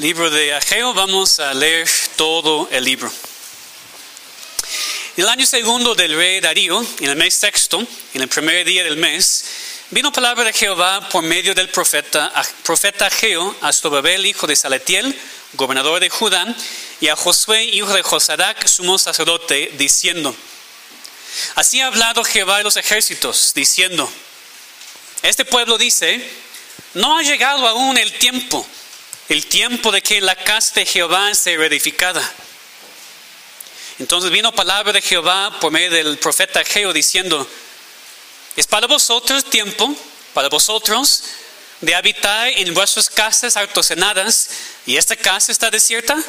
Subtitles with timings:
[0.00, 1.86] Libro de Ageo, vamos a leer
[2.16, 3.12] todo el libro.
[5.14, 8.82] En el año segundo del rey Darío, en el mes sexto, en el primer día
[8.82, 9.44] del mes,
[9.90, 12.32] vino palabra de Jehová por medio del profeta,
[12.62, 15.14] profeta Ageo a Zorobabel, hijo de Salatiel,
[15.52, 16.46] gobernador de Judá,
[16.98, 20.34] y a Josué, hijo de Josadac, sumo sacerdote, diciendo,
[21.56, 24.10] Así ha hablado Jehová de los ejércitos, diciendo,
[25.20, 26.26] Este pueblo dice,
[26.94, 28.66] no ha llegado aún el tiempo
[29.30, 32.20] el tiempo de que la casa de Jehová sea reedificada.
[34.00, 37.48] Entonces vino palabra de Jehová por medio del profeta Geo diciendo,
[38.56, 39.94] es para vosotros tiempo,
[40.34, 41.22] para vosotros,
[41.80, 44.50] de habitar en vuestras casas artesonadas
[44.84, 46.20] y esta casa está desierta.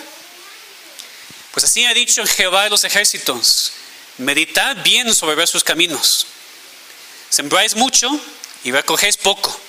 [1.53, 3.73] Pues así ha dicho Jehová de los ejércitos,
[4.19, 6.27] meditad bien sobre vuestros caminos.
[7.31, 8.11] Sembráis mucho
[8.63, 9.59] y recogéis poco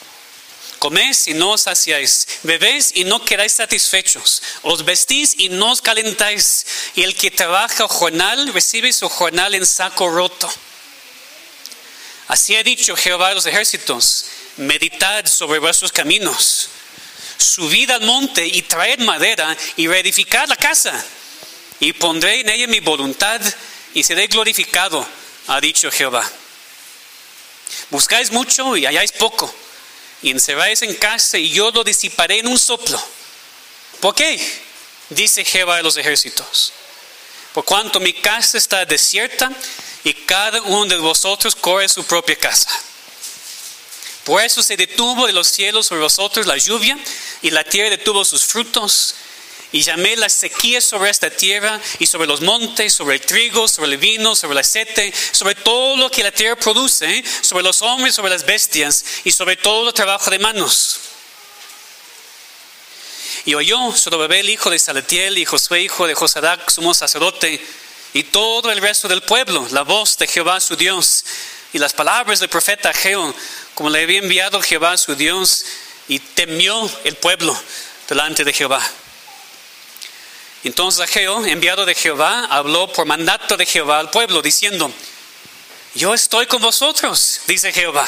[0.82, 5.80] Coméis y no os saciáis, bebéis y no quedáis satisfechos, os vestís y no os
[5.80, 10.52] calentáis, y el que trabaja jornal recibe su jornal en saco roto.
[12.26, 14.26] Así ha dicho Jehová de los ejércitos,
[14.56, 16.68] meditad sobre vuestros caminos,
[17.36, 20.92] subid al monte y traed madera y reedificad la casa,
[21.78, 23.40] y pondré en ella mi voluntad
[23.94, 25.06] y seré glorificado,
[25.46, 26.28] ha dicho Jehová.
[27.90, 29.54] Buscáis mucho y halláis poco
[30.22, 33.02] y encerráis en casa y yo lo disiparé en un soplo.
[34.00, 34.40] ¿Por qué?
[35.10, 36.72] Dice Jehová de los ejércitos.
[37.52, 39.50] Por cuanto mi casa está desierta
[40.04, 42.70] y cada uno de vosotros corre su propia casa.
[44.24, 46.96] Por eso se detuvo de los cielos sobre vosotros la lluvia
[47.42, 49.16] y la tierra detuvo sus frutos
[49.72, 53.92] y llamé la sequía sobre esta tierra y sobre los montes, sobre el trigo, sobre
[53.92, 58.14] el vino, sobre el aceite, sobre todo lo que la tierra produce, sobre los hombres,
[58.14, 61.00] sobre las bestias y sobre todo el trabajo de manos.
[63.44, 67.60] Y oyó Zorobabel, hijo de Salatiel, y Josué, hijo de Josadac, sumo sacerdote,
[68.12, 71.24] y todo el resto del pueblo, la voz de Jehová su Dios,
[71.72, 73.34] y las palabras del profeta Ageo,
[73.74, 75.64] como le había enviado Jehová su Dios,
[76.08, 77.58] y temió el pueblo
[78.08, 78.88] delante de Jehová.
[80.64, 84.92] Entonces Ageo, enviado de Jehová, habló por mandato de Jehová al pueblo, diciendo,
[85.94, 88.06] yo estoy con vosotros, dice Jehová.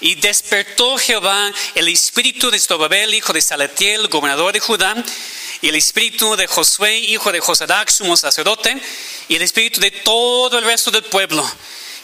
[0.00, 4.94] Y despertó Jehová el espíritu de Estobabel, hijo de Salatiel, gobernador de Judá,
[5.60, 8.80] y el espíritu de Josué, hijo de Josadac, sumo sacerdote,
[9.28, 11.50] y el espíritu de todo el resto del pueblo.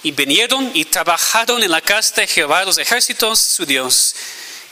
[0.03, 4.17] Y vinieron y trabajaron en la casa de Jehová los ejércitos, su Dios,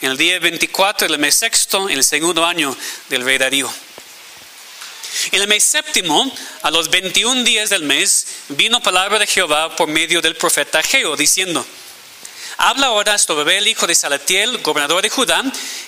[0.01, 2.77] en el día 24 del mes sexto, en el segundo año
[3.09, 3.73] del rey Darío.
[5.33, 6.31] En el mes séptimo,
[6.63, 11.17] a los 21 días del mes, vino palabra de Jehová por medio del profeta Geo,
[11.17, 11.65] diciendo,
[12.63, 15.43] Habla ahora a Estobabel, hijo de Salatiel, gobernador de Judá,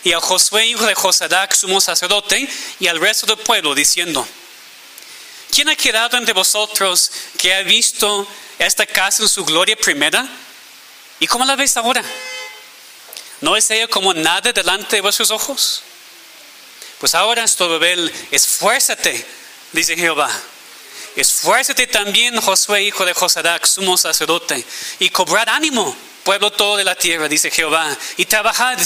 [0.04, 2.48] y a Josué, hijo de Josadac, sumo sacerdote,
[2.80, 4.26] y al resto del pueblo, diciendo,
[5.50, 8.26] ¿quién ha quedado entre vosotros que ha visto
[8.58, 10.26] esta casa en su gloria primera?
[11.20, 12.02] ¿Y cómo la ves ahora?
[13.42, 15.82] ¿No es ella como nada delante de vuestros ojos?
[17.02, 19.26] Pues ahora, Estobabel, esfuérzate,
[19.72, 20.30] dice Jehová.
[21.16, 24.64] Esfuérzate también, Josué, hijo de Josadac, sumo sacerdote,
[25.00, 28.78] y cobrad ánimo, pueblo todo de la tierra, dice Jehová, y trabajad,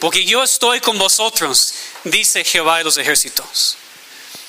[0.00, 3.76] porque yo estoy con vosotros, dice Jehová de los ejércitos.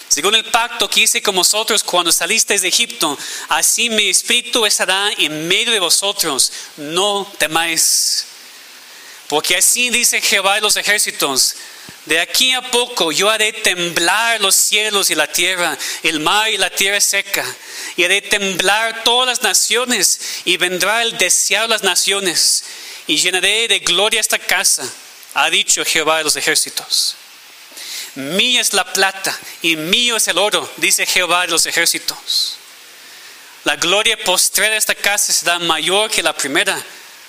[0.08, 3.16] Según el pacto que hice con vosotros cuando salisteis de Egipto,
[3.50, 8.26] así mi espíritu estará en medio de vosotros, no temáis.
[9.28, 11.56] Porque así dice Jehová de los ejércitos,
[12.06, 16.58] de aquí a poco yo haré temblar los cielos y la tierra, el mar y
[16.58, 17.46] la tierra seca,
[17.96, 22.64] y haré temblar todas las naciones, y vendrá el deseado de las naciones,
[23.08, 24.88] y llenaré de gloria esta casa,
[25.34, 27.16] ha dicho Jehová de los ejércitos.
[28.16, 32.58] Mía es la plata y mío es el oro, dice Jehová de los ejércitos.
[33.64, 36.82] La gloria postrera de esta casa será mayor que la primera,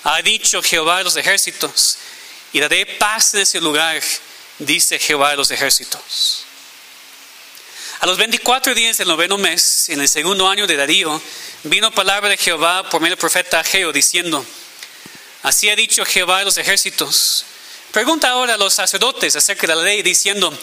[0.05, 1.99] ha dicho Jehová de los ejércitos,
[2.53, 4.01] y daré paz en ese lugar
[4.61, 6.45] dice Jehová de los ejércitos.
[8.01, 11.21] A los 24 días del noveno mes, en el segundo año de Darío,
[11.65, 14.45] vino palabra de Jehová por medio del profeta Ageo diciendo,
[15.43, 17.45] así ha dicho Jehová de los ejércitos.
[17.93, 20.57] Pregunta ahora a los sacerdotes acerca de la ley diciendo,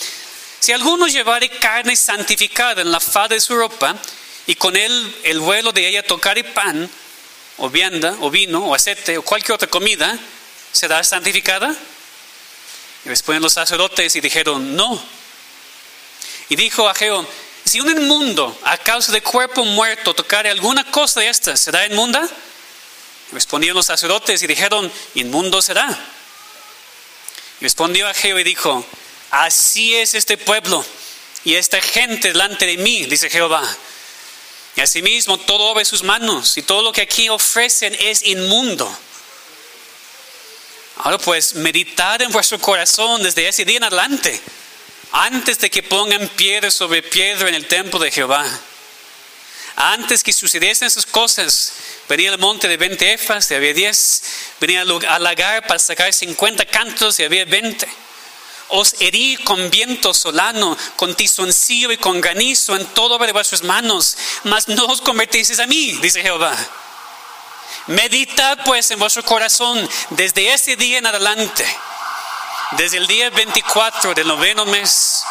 [0.60, 3.95] si alguno llevare carne santificada en la falda de su ropa
[4.48, 6.89] y con él el vuelo de ella tocar pan,
[7.57, 10.18] o vianda, o vino, o aceite, o cualquier otra comida,
[10.72, 11.75] ¿será santificada?
[13.07, 15.01] Y respondieron los sacerdotes y dijeron, no.
[16.50, 17.25] Y dijo a Ageo,
[17.63, 22.27] si un inmundo a causa de cuerpo muerto tocare alguna cosa de estas, ¿será inmunda?
[23.31, 25.88] Respondieron los sacerdotes y dijeron, inmundo será.
[27.62, 28.86] Y respondió Ageo y dijo,
[29.31, 30.86] Así es este pueblo
[31.45, 33.63] y esta gente delante de mí, dice Jehová.
[34.75, 38.94] Y asimismo todo obra sus manos y todo lo que aquí ofrecen es inmundo.
[41.00, 44.42] Ahora pues, meditad en vuestro corazón desde ese día en adelante,
[45.12, 48.46] antes de que pongan piedra sobre piedra en el templo de Jehová.
[49.76, 51.74] Antes que sucediesen esas cosas,
[52.10, 54.24] venía al monte de 20 efas y había 10,
[54.60, 57.88] venía al lagar para sacar 50 cantos y había 20.
[58.70, 64.18] Os herí con viento solano, con tizoncillo y con granizo en todo de vuestras manos,
[64.44, 66.58] mas no os convertisteis a mí, dice Jehová.
[67.88, 71.66] Meditad pues en vuestro corazón desde ese día en adelante,
[72.72, 75.24] desde el día 24 del noveno mes,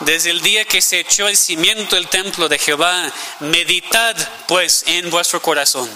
[0.00, 4.16] desde el día que se echó el cimiento del templo de Jehová, meditad
[4.46, 5.90] pues en vuestro corazón.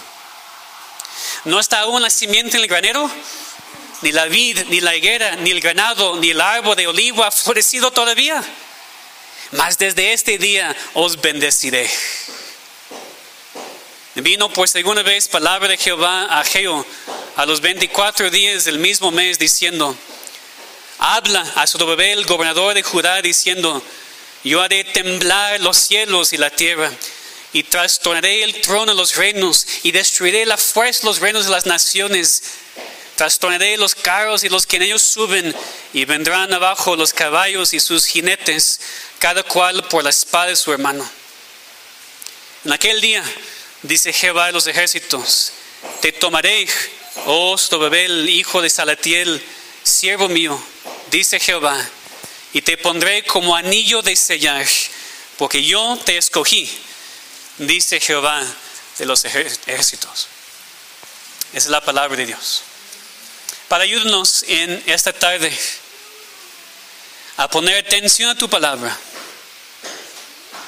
[1.45, 3.11] ¿No está aún la simiente en el granero?
[4.03, 7.31] Ni la vid, ni la higuera, ni el ganado, ni el árbol de olivo ha
[7.31, 8.43] florecido todavía.
[9.53, 11.91] Mas desde este día os bendeciré.
[14.23, 16.85] Vino por segunda vez palabra de Jehová a Geo
[17.37, 19.97] a los 24 días del mismo mes diciendo,
[20.99, 23.81] habla a Zorobabel, gobernador de Judá, diciendo,
[24.43, 26.91] yo haré temblar los cielos y la tierra,
[27.53, 31.53] y trastornaré el trono de los reinos, y destruiré la fuerza de los reinos de
[31.53, 32.43] las naciones.
[33.15, 35.55] Trastornaré los carros y los que en ellos suben,
[35.93, 38.81] y vendrán abajo los caballos y sus jinetes,
[39.21, 41.09] cada cual por la espada de su hermano.
[42.65, 43.23] En aquel día
[43.83, 45.53] dice Jehová de los ejércitos,
[46.01, 46.67] te tomaré,
[47.27, 49.43] oh Stobabel, hijo de Salatiel,
[49.83, 50.61] siervo mío,
[51.11, 51.79] dice Jehová,
[52.53, 54.67] y te pondré como anillo de sellar,
[55.37, 56.69] porque yo te escogí,
[57.59, 58.45] dice Jehová
[58.99, 60.29] de los ejércitos.
[61.53, 62.63] Esa es la palabra de Dios.
[63.69, 65.57] Para ayudarnos en esta tarde
[67.37, 68.99] a poner atención a tu palabra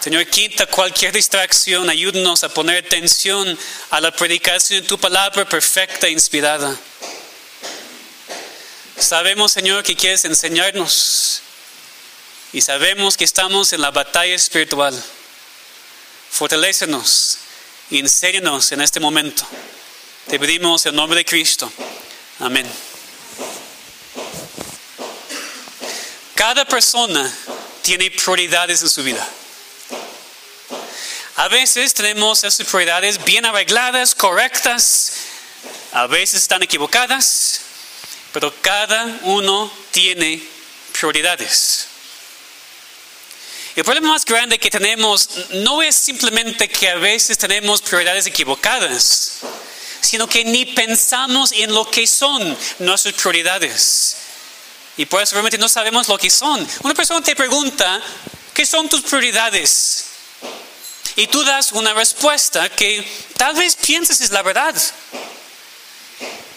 [0.01, 3.59] Señor, quita cualquier distracción, ayúdanos a poner atención
[3.91, 6.75] a la predicación de tu palabra perfecta e inspirada.
[8.99, 11.43] Sabemos, Señor, que quieres enseñarnos
[12.55, 14.95] y sabemos que estamos en la batalla espiritual.
[16.31, 17.37] Fortalécenos
[17.91, 19.47] y enséñanos en este momento.
[20.29, 21.71] Te pedimos en nombre de Cristo.
[22.39, 22.67] Amén.
[26.35, 27.31] Cada persona
[27.83, 29.29] tiene prioridades en su vida.
[31.41, 35.13] A veces tenemos esas prioridades bien arregladas, correctas,
[35.91, 37.63] a veces están equivocadas,
[38.31, 40.47] pero cada uno tiene
[40.93, 41.87] prioridades.
[43.75, 49.39] El problema más grande que tenemos no es simplemente que a veces tenemos prioridades equivocadas,
[50.03, 54.15] sino que ni pensamos en lo que son nuestras prioridades.
[54.99, 56.69] Y por eso realmente no sabemos lo que son.
[56.83, 57.99] Una persona te pregunta,
[58.53, 60.05] ¿qué son tus prioridades?
[61.21, 63.07] Y tú das una respuesta que
[63.37, 64.75] tal vez pienses es la verdad.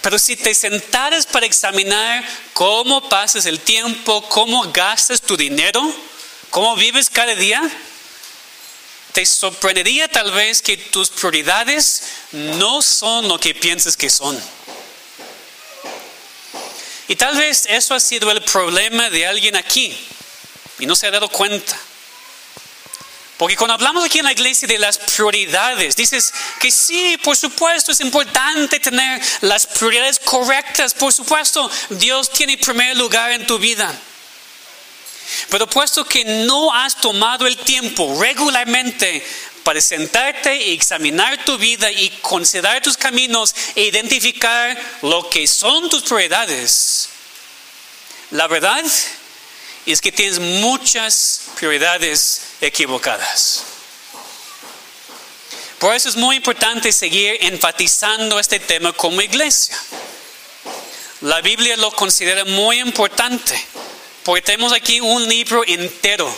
[0.01, 2.24] Pero si te sentaras para examinar
[2.54, 5.94] cómo pasas el tiempo, cómo gastas tu dinero,
[6.50, 7.62] cómo vives cada día,
[9.12, 14.42] te sorprendería tal vez que tus prioridades no son lo que piensas que son.
[17.10, 19.94] Y tal vez eso ha sido el problema de alguien aquí
[20.80, 21.77] y no se ha dado cuenta.
[23.43, 27.91] Porque cuando hablamos aquí en la iglesia de las prioridades, dices que sí, por supuesto,
[27.91, 30.93] es importante tener las prioridades correctas.
[30.93, 33.93] Por supuesto, Dios tiene primer lugar en tu vida.
[35.50, 39.21] Pero puesto que no has tomado el tiempo regularmente
[39.63, 45.89] para sentarte y examinar tu vida y considerar tus caminos e identificar lo que son
[45.89, 47.09] tus prioridades,
[48.31, 48.85] la verdad
[49.85, 53.63] es que tienes muchas prioridades equivocadas.
[55.79, 59.77] Por eso es muy importante seguir enfatizando este tema como iglesia.
[61.22, 63.62] La Biblia lo considera muy importante,
[64.24, 66.34] porque tenemos aquí un libro entero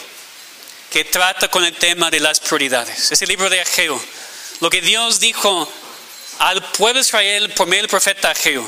[0.89, 3.11] que trata con el tema de las prioridades.
[3.11, 4.01] Es el libro de Ageo.
[4.61, 5.71] Lo que Dios dijo
[6.39, 8.67] al pueblo de Israel por medio del profeta Ageo.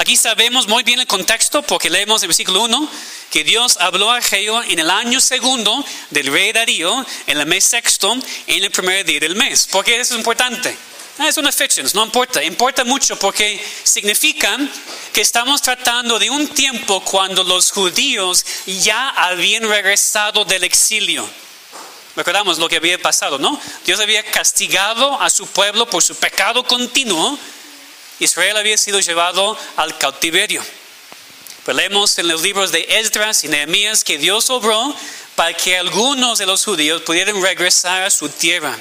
[0.00, 2.90] Aquí sabemos muy bien el contexto porque leemos el versículo 1
[3.30, 7.64] que Dios habló a Ageo en el año segundo del rey Darío, en el mes
[7.64, 8.16] sexto,
[8.46, 9.66] en el primer día del mes.
[9.66, 10.74] ¿Por qué eso es importante?
[11.18, 14.56] Ah, es una fecha, no importa, importa mucho porque significa
[15.12, 21.28] que estamos tratando de un tiempo cuando los judíos ya habían regresado del exilio.
[22.16, 23.60] Recordamos lo que había pasado, ¿no?
[23.84, 27.38] Dios había castigado a su pueblo por su pecado continuo.
[28.20, 30.62] Israel había sido llevado al cautiverio.
[31.64, 34.94] Pero leemos en los libros de Esdras y Nehemías que Dios obró
[35.34, 38.76] para que algunos de los judíos pudieran regresar a su tierra.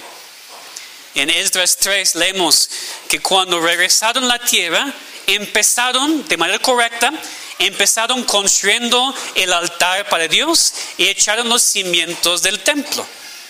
[1.15, 2.69] En Esdras 3 leemos
[3.07, 4.93] que cuando regresaron a la tierra,
[5.25, 7.11] empezaron de manera correcta,
[7.57, 13.05] empezaron construyendo el altar para Dios y echaron los cimientos del templo.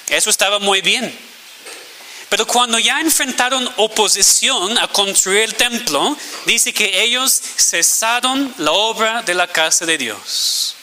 [0.07, 1.28] Eso estaba muy bien.
[2.29, 9.23] Pero cuando ya enfrentaron oposición a construir el templo, dice que ellos cesaron la obra
[9.23, 10.75] de la casa de Dios.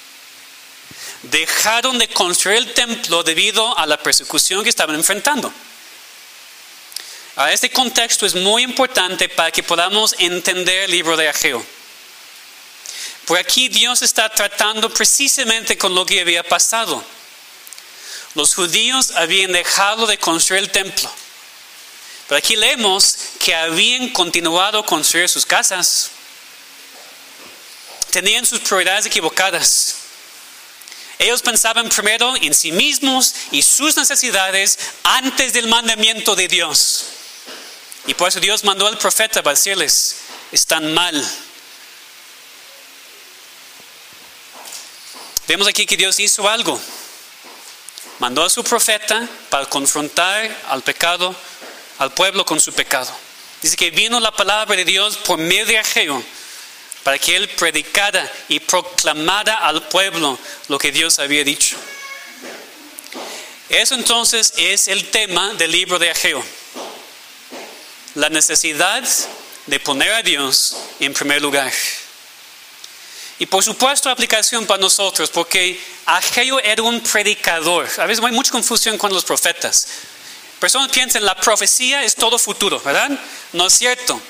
[1.22, 5.52] Dejaron de construir el templo debido a la persecución que estaban enfrentando.
[7.52, 11.64] este contexto es muy importante para que podamos entender el libro de Ageo.
[13.24, 17.04] Por aquí Dios está tratando precisamente con lo que había pasado.
[18.34, 21.10] Los judíos habían dejado de construir el templo
[22.28, 26.10] pero aquí leemos que habían continuado construir sus casas.
[28.10, 29.96] Tenían sus prioridades equivocadas.
[31.18, 37.04] Ellos pensaban primero en sí mismos y sus necesidades antes del mandamiento de Dios.
[38.06, 40.16] Y por eso Dios mandó al profeta para decirles,
[40.52, 41.24] están mal.
[45.48, 46.80] Vemos aquí que Dios hizo algo.
[48.18, 51.34] Mandó a su profeta para confrontar al pecado
[51.98, 53.10] al pueblo con su pecado.
[53.62, 56.22] Dice que vino la palabra de Dios por medio de Ageo
[57.02, 60.38] para que él predicara y proclamara al pueblo
[60.68, 61.76] lo que Dios había dicho.
[63.68, 66.44] Eso entonces es el tema del libro de Ageo.
[68.14, 69.04] La necesidad
[69.66, 71.72] de poner a Dios en primer lugar.
[73.38, 77.88] Y por supuesto aplicación para nosotros, porque Ageo era un predicador.
[77.98, 79.86] A veces hay mucha confusión con los profetas.
[80.58, 83.10] Personas piensan, la profecía es todo futuro, ¿verdad?
[83.52, 84.20] No es cierto.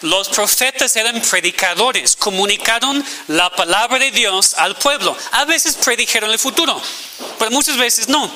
[0.00, 5.16] Los profetas eran predicadores, comunicaron la palabra de Dios al pueblo.
[5.32, 6.80] A veces predijeron el futuro,
[7.38, 8.30] pero muchas veces no.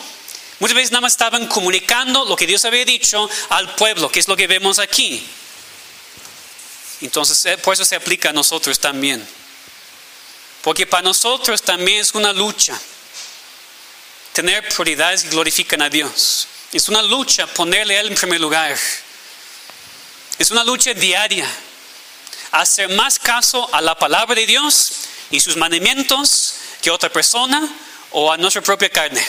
[0.60, 4.28] Muchas veces nada más estaban comunicando lo que Dios había dicho al pueblo, que es
[4.28, 5.24] lo que vemos aquí.
[7.00, 9.26] Entonces, eh, por eso se aplica a nosotros también.
[10.62, 12.78] Porque para nosotros también es una lucha
[14.32, 16.48] tener prioridades que glorifican a Dios.
[16.72, 18.76] Es una lucha ponerle a Él en primer lugar.
[20.38, 21.48] Es una lucha diaria.
[22.52, 24.92] Hacer más caso a la palabra de Dios
[25.30, 27.68] y sus mandamientos que a otra persona
[28.10, 29.24] o a nuestra propia carne.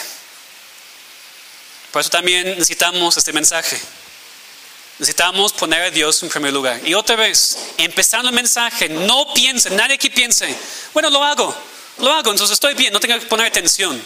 [1.92, 3.80] Por eso también necesitamos este mensaje.
[4.98, 6.80] Necesitamos poner a Dios en primer lugar.
[6.86, 10.54] Y otra vez, empezando el mensaje, no piense, nadie aquí piense,
[10.92, 11.56] bueno, lo hago,
[11.98, 14.00] lo hago, entonces estoy bien, no tengo que poner atención.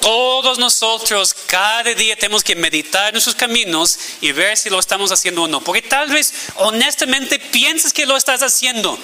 [0.00, 5.10] Todos nosotros cada día tenemos que meditar en nuestros caminos y ver si lo estamos
[5.12, 5.60] haciendo o no.
[5.62, 8.98] Porque tal vez honestamente pienses que lo estás haciendo.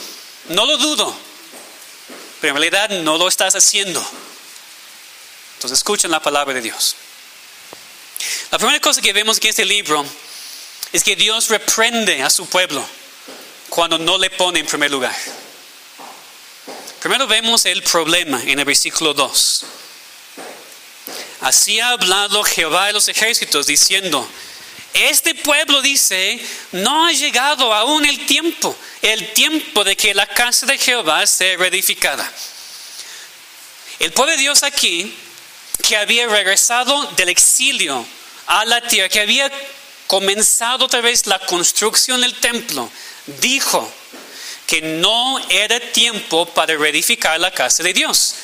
[0.49, 1.15] No lo dudo.
[2.41, 4.05] Pero en realidad no lo estás haciendo.
[5.57, 6.97] Entonces escuchen la palabra de Dios.
[8.51, 10.05] La primera cosa que vemos en este libro
[10.93, 12.85] es que Dios reprende a su pueblo
[13.69, 15.15] cuando no le pone en primer lugar.
[17.01, 19.65] Primero vemos el problema en el versículo 2.
[21.41, 24.29] Así ha hablado Jehová de los ejércitos, diciendo,
[24.93, 26.41] este pueblo dice,
[26.73, 31.57] no ha llegado aún el tiempo, el tiempo de que la casa de Jehová sea
[31.57, 32.31] reedificada.
[34.01, 35.15] El pueblo de Dios aquí,
[35.87, 38.05] que había regresado del exilio
[38.47, 39.51] a la tierra, que había
[40.07, 42.91] comenzado otra vez la construcción del templo,
[43.41, 43.91] dijo
[44.67, 48.35] que no era tiempo para reedificar la casa de Dios.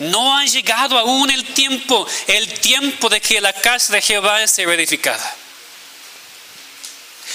[0.00, 4.72] No ha llegado aún el tiempo, el tiempo de que la casa de Jehová sea
[4.72, 5.36] edificada.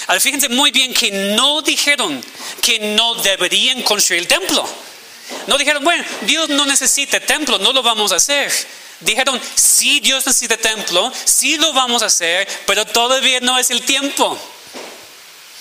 [0.07, 2.23] Al fíjense muy bien que no dijeron
[2.61, 4.67] que no deberían construir el templo.
[5.47, 8.51] No dijeron, bueno, Dios no necesita templo, no lo vamos a hacer.
[8.99, 13.81] Dijeron, sí, Dios necesita templo, sí lo vamos a hacer, pero todavía no es el
[13.81, 14.37] tiempo.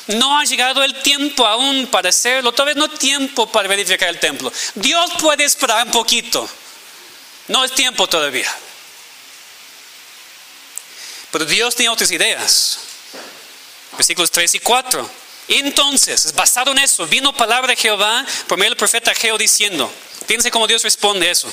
[0.09, 4.53] No ha llegado el tiempo aún para hacerlo, todavía no tiempo para verificar el templo.
[4.75, 6.49] Dios puede esperar un poquito.
[7.49, 8.51] No es tiempo todavía.
[11.31, 12.79] Pero Dios tiene otras ideas.
[13.97, 15.11] Versículos 3 y 4.
[15.49, 19.93] Entonces, basado en eso, vino palabra de Jehová por medio del profeta Geo diciendo,
[20.27, 21.53] fíjense cómo Dios responde eso.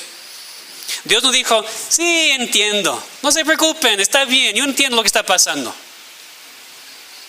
[1.04, 5.24] Dios nos dijo, sí, entiendo, no se preocupen, está bien, yo entiendo lo que está
[5.24, 5.74] pasando.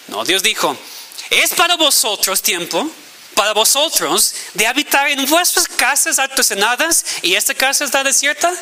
[0.09, 0.77] No, Dios dijo,
[1.31, 2.91] es para vosotros tiempo
[3.41, 8.53] para vosotros de habitar en vuestras casas artesonadas y esta casa está desierta?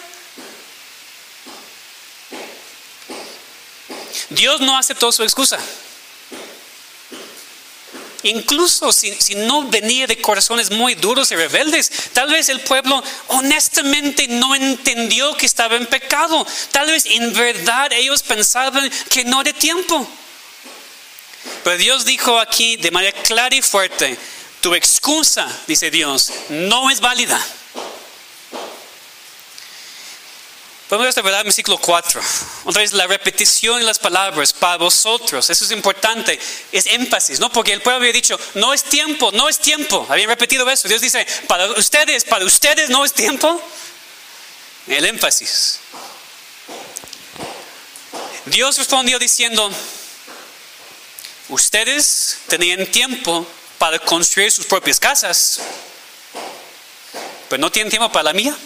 [4.30, 5.58] Dios no aceptó su excusa.
[8.22, 13.02] incluso si, si, no venía de corazones muy duros y rebeldes, tal vez el pueblo
[13.26, 16.46] honestamente no entendió que estaba en pecado.
[16.70, 20.08] Tal vez en verdad ellos pensaban que no era tiempo.
[21.64, 24.16] Pero Dios dijo aquí de manera clara y fuerte,
[24.60, 27.40] tu excusa, dice Dios, no es válida.
[30.88, 32.20] Podemos ver verdad en versículo 4.
[32.64, 35.50] Otra vez la repetición de las palabras para vosotros.
[35.50, 36.40] Eso es importante.
[36.72, 37.52] Es énfasis, ¿no?
[37.52, 40.06] Porque el pueblo había dicho, no es tiempo, no es tiempo.
[40.08, 40.88] Habían repetido eso.
[40.88, 43.62] Dios dice, para ustedes, para ustedes no es tiempo.
[44.86, 45.80] El énfasis.
[48.46, 49.70] Dios respondió diciendo,
[51.50, 53.46] ustedes tenían tiempo
[53.78, 55.60] para construir sus propias casas,
[57.48, 58.56] pero no tienen tiempo para la mía.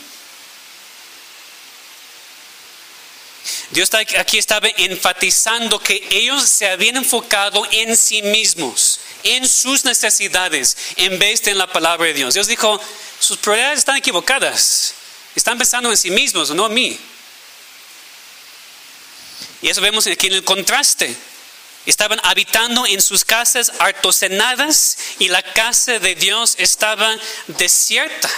[3.70, 10.76] Dios aquí estaba enfatizando que ellos se habían enfocado en sí mismos, en sus necesidades,
[10.96, 12.34] en vez de en la palabra de Dios.
[12.34, 12.80] Dios dijo,
[13.18, 14.94] sus prioridades están equivocadas,
[15.34, 16.98] están pensando en sí mismos, no en mí.
[19.62, 21.16] Y eso vemos aquí en el contraste.
[21.84, 27.16] Estaban habitando en sus casas artesonadas y la casa de Dios estaba
[27.48, 28.30] desierta.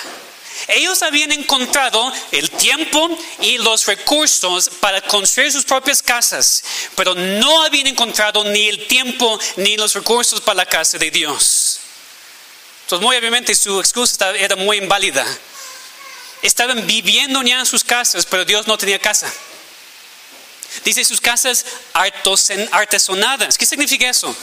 [0.68, 7.64] Ellos habían encontrado el tiempo y los recursos para construir sus propias casas, pero no
[7.64, 11.80] habían encontrado ni el tiempo ni los recursos para la casa de Dios.
[12.84, 15.26] Entonces, muy obviamente su excusa era muy inválida.
[16.40, 19.30] Estaban viviendo ya en sus casas, pero Dios no tenía casa.
[20.84, 21.64] Dice sus casas
[22.72, 23.58] artesonadas.
[23.58, 24.34] ¿Qué significa eso?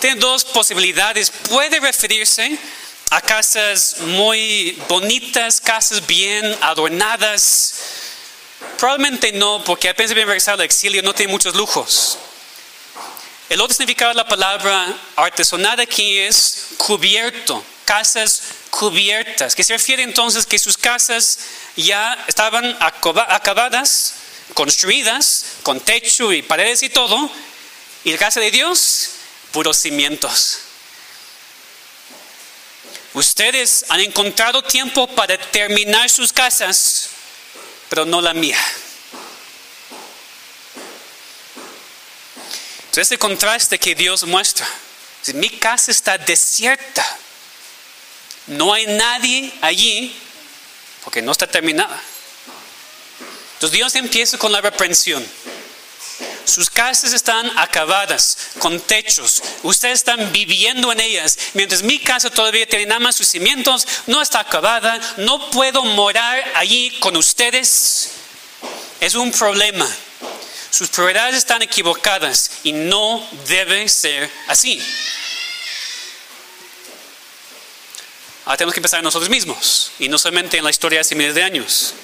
[0.00, 1.30] Tiene dos posibilidades.
[1.30, 2.58] Puede referirse
[3.10, 7.74] a casas muy bonitas, casas bien adornadas.
[8.78, 12.18] Probablemente no, porque apenas bien regresado al exilio no tiene muchos lujos.
[13.48, 20.02] El otro significado de la palabra artesonada aquí es cubierto, casas cubiertas, que se refiere
[20.02, 21.38] entonces que sus casas
[21.76, 24.14] ya estaban acabadas,
[24.54, 27.30] construidas, con techo y paredes y todo,
[28.04, 29.10] y la casa de Dios,
[29.52, 30.58] puros cimientos.
[33.14, 37.10] Ustedes han encontrado tiempo para terminar sus casas,
[37.88, 38.58] pero no la mía.
[42.86, 44.66] Entonces ese contraste que Dios muestra.
[45.34, 47.04] Mi casa está desierta.
[48.46, 50.14] No hay nadie allí
[51.02, 52.00] porque no está terminada.
[53.54, 55.24] Entonces Dios empieza con la reprensión.
[56.44, 59.42] Sus casas están acabadas, con techos.
[59.62, 61.38] Ustedes están viviendo en ellas.
[61.54, 65.00] Mientras mi casa todavía tiene nada más sus cimientos, no está acabada.
[65.16, 68.10] No puedo morar allí con ustedes.
[69.00, 69.88] Es un problema.
[70.70, 74.82] Sus prioridades están equivocadas y no debe ser así.
[78.44, 81.34] Ahora tenemos que empezar nosotros mismos y no solamente en la historia de hace miles
[81.34, 81.94] de años.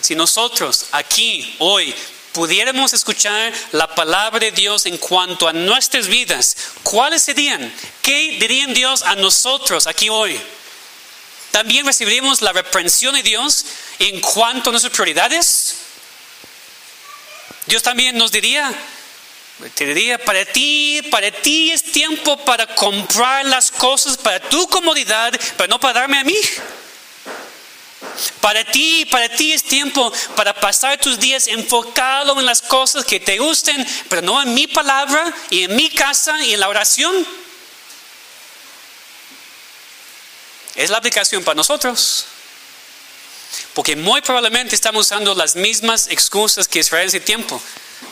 [0.00, 1.94] Si nosotros aquí, hoy,
[2.32, 7.72] pudiéramos escuchar la palabra de Dios en cuanto a nuestras vidas, ¿cuáles serían?
[8.00, 10.40] ¿Qué dirían Dios a nosotros aquí hoy?
[11.50, 13.66] ¿También recibiríamos la reprensión de Dios
[13.98, 15.76] en cuanto a nuestras prioridades?
[17.66, 18.72] Dios también nos diría,
[19.74, 25.38] te diría, para ti, para ti es tiempo para comprar las cosas para tu comodidad,
[25.56, 26.36] pero no para darme a mí.
[28.40, 33.20] Para ti, para ti es tiempo para pasar tus días enfocado en las cosas que
[33.20, 37.26] te gusten, pero no en mi palabra y en mi casa y en la oración.
[40.74, 42.26] Es la aplicación para nosotros.
[43.74, 47.60] Porque muy probablemente estamos usando las mismas excusas que Israel ese tiempo.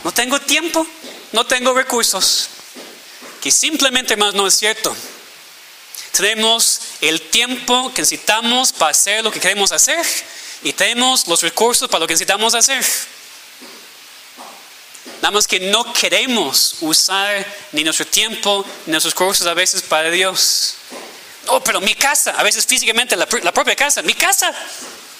[0.04, 0.86] No tengo tiempo,
[1.32, 2.48] no tengo recursos.
[3.40, 4.94] Que simplemente más no es cierto.
[6.12, 10.04] Tenemos el tiempo que necesitamos para hacer lo que queremos hacer
[10.62, 12.84] y tenemos los recursos para lo que necesitamos hacer.
[15.22, 20.10] Nada más que no queremos usar ni nuestro tiempo ni nuestros recursos a veces para
[20.10, 20.74] Dios.
[21.46, 24.54] Oh, pero mi casa, a veces físicamente la, la propia casa, mi casa.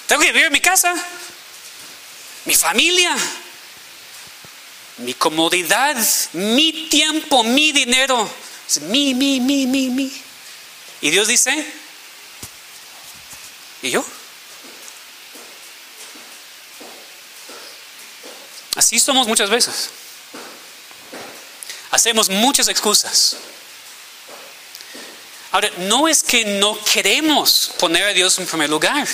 [0.07, 0.93] Tengo que vivir en mi casa.
[2.45, 3.15] Mi familia.
[4.97, 5.97] Mi comodidad.
[6.33, 7.43] Mi tiempo.
[7.43, 8.29] Mi dinero.
[8.81, 10.21] Mi, mi, mi, mi, mi.
[11.01, 11.65] Y Dios dice,
[13.81, 14.05] ¿y yo?
[18.75, 19.89] Así somos muchas veces.
[21.89, 23.35] Hacemos muchas excusas.
[25.51, 29.07] Ahora, no es que no queremos poner a Dios en primer lugar.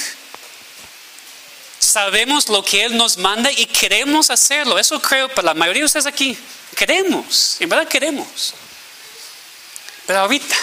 [1.80, 4.78] Sabemos lo que Él nos manda y queremos hacerlo.
[4.78, 6.38] Eso creo para la mayoría de ustedes aquí.
[6.76, 8.54] Queremos, en verdad queremos.
[10.06, 10.56] Pero ahorita,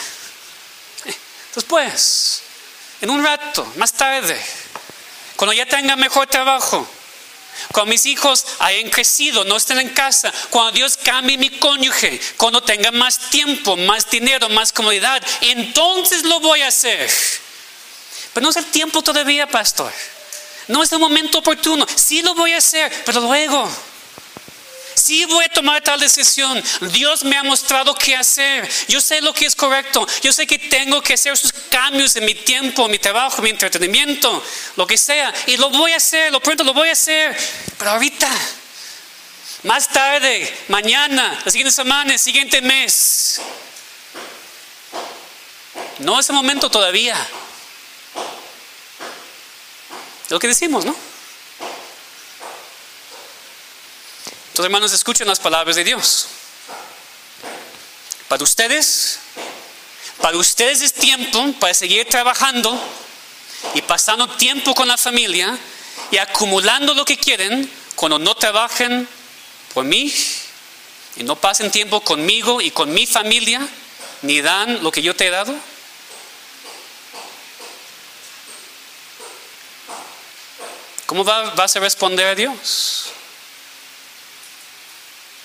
[1.55, 2.43] después,
[3.01, 4.41] en un rato, más tarde,
[5.37, 6.87] cuando ya tenga mejor trabajo,
[7.73, 12.63] cuando mis hijos hayan crecido, no estén en casa, cuando Dios cambie mi cónyuge, cuando
[12.63, 17.11] tenga más tiempo, más dinero, más comodidad, entonces lo voy a hacer.
[18.33, 19.93] Pero no es el tiempo todavía, pastor.
[20.67, 21.87] No es el momento oportuno.
[21.95, 23.71] Sí lo voy a hacer, pero luego.
[24.95, 26.63] Sí voy a tomar tal decisión.
[26.93, 28.69] Dios me ha mostrado qué hacer.
[28.89, 30.07] Yo sé lo que es correcto.
[30.23, 34.43] Yo sé que tengo que hacer esos cambios en mi tiempo, mi trabajo, mi entretenimiento,
[34.77, 35.33] lo que sea.
[35.47, 37.37] Y lo voy a hacer, lo pronto lo voy a hacer.
[37.79, 38.31] Pero ahorita,
[39.65, 43.41] más tarde, mañana, la siguiente semana, el siguiente mes.
[45.99, 47.17] No es el momento todavía.
[50.31, 51.14] Lo que decimos, ¿no?
[54.55, 56.29] Entonces, hermanos, escuchen las palabras de Dios.
[58.29, 59.19] Para ustedes,
[60.23, 62.81] para ustedes es tiempo para seguir trabajando
[63.75, 65.59] y pasando tiempo con la familia
[66.13, 69.09] y acumulando lo que quieren cuando no trabajen
[69.75, 70.15] por mí
[71.17, 73.61] y no pasen tiempo conmigo y con mi familia,
[74.23, 75.53] ni dan lo que yo te he dado.
[81.07, 83.11] ¿Cómo vas a responder a Dios?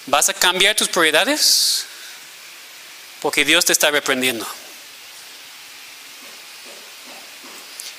[0.09, 1.85] ¿Vas a cambiar tus prioridades?
[3.21, 4.47] Porque Dios te está reprendiendo.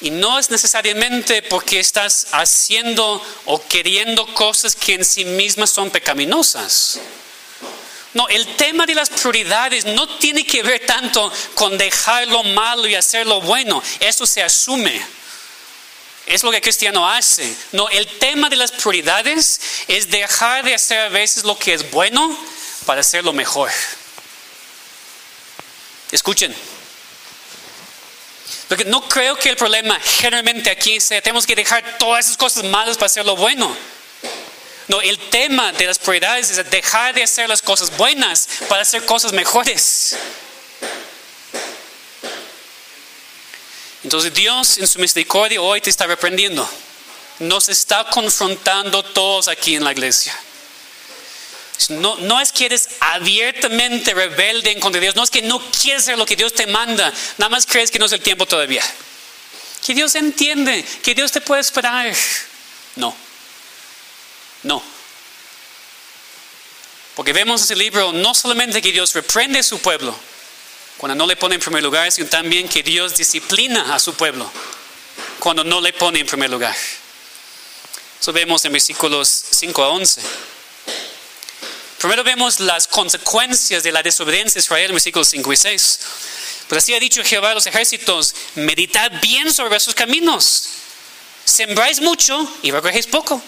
[0.01, 5.91] Y no es necesariamente porque estás haciendo o queriendo cosas que en sí mismas son
[5.91, 6.99] pecaminosas.
[8.15, 12.89] No, el tema de las prioridades no tiene que ver tanto con dejar lo malo
[12.89, 13.81] y hacer lo bueno.
[14.01, 15.01] Eso se asume.
[16.31, 17.57] Es lo que cristiano hace.
[17.73, 21.91] No, el tema de las prioridades es dejar de hacer a veces lo que es
[21.91, 22.39] bueno
[22.87, 23.69] para hacer lo mejor.
[26.13, 26.55] Escuchen.
[28.69, 32.63] Porque no creo que el problema generalmente aquí sea tenemos que dejar todas esas cosas
[32.63, 33.77] malas para hacer lo bueno.
[34.87, 39.05] No, el tema de las prioridades es dejar de hacer las cosas buenas para hacer
[39.05, 40.17] cosas mejores.
[44.03, 46.69] Entonces Dios en su misericordia hoy te está reprendiendo.
[47.41, 50.39] Nos está confrontando todos aquí en la iglesia.
[51.89, 55.61] No, no, es que eres abiertamente rebelde en contra de Dios, no es que no
[55.71, 58.45] quieres hacer lo que Dios te manda, nada más crees que no es el tiempo
[58.45, 58.85] todavía.
[59.85, 62.15] Que Dios entiende, que Dios te puede esperar.
[62.97, 63.17] No,
[64.63, 64.83] no.
[67.17, 70.15] Porque vemos en ese libro no solamente que Dios reprende a su pueblo,
[71.01, 74.53] cuando no le pone en primer lugar, sino también que Dios disciplina a su pueblo
[75.39, 76.77] cuando no le pone en primer lugar.
[78.21, 80.21] Eso vemos en versículos 5 a 11.
[81.97, 85.99] Primero vemos las consecuencias de la desobediencia de Israel en versículos 5 y 6.
[86.69, 90.69] Pues así ha dicho Jehová a los ejércitos, meditad bien sobre sus caminos.
[91.47, 93.43] Sembráis mucho y recogéis poco.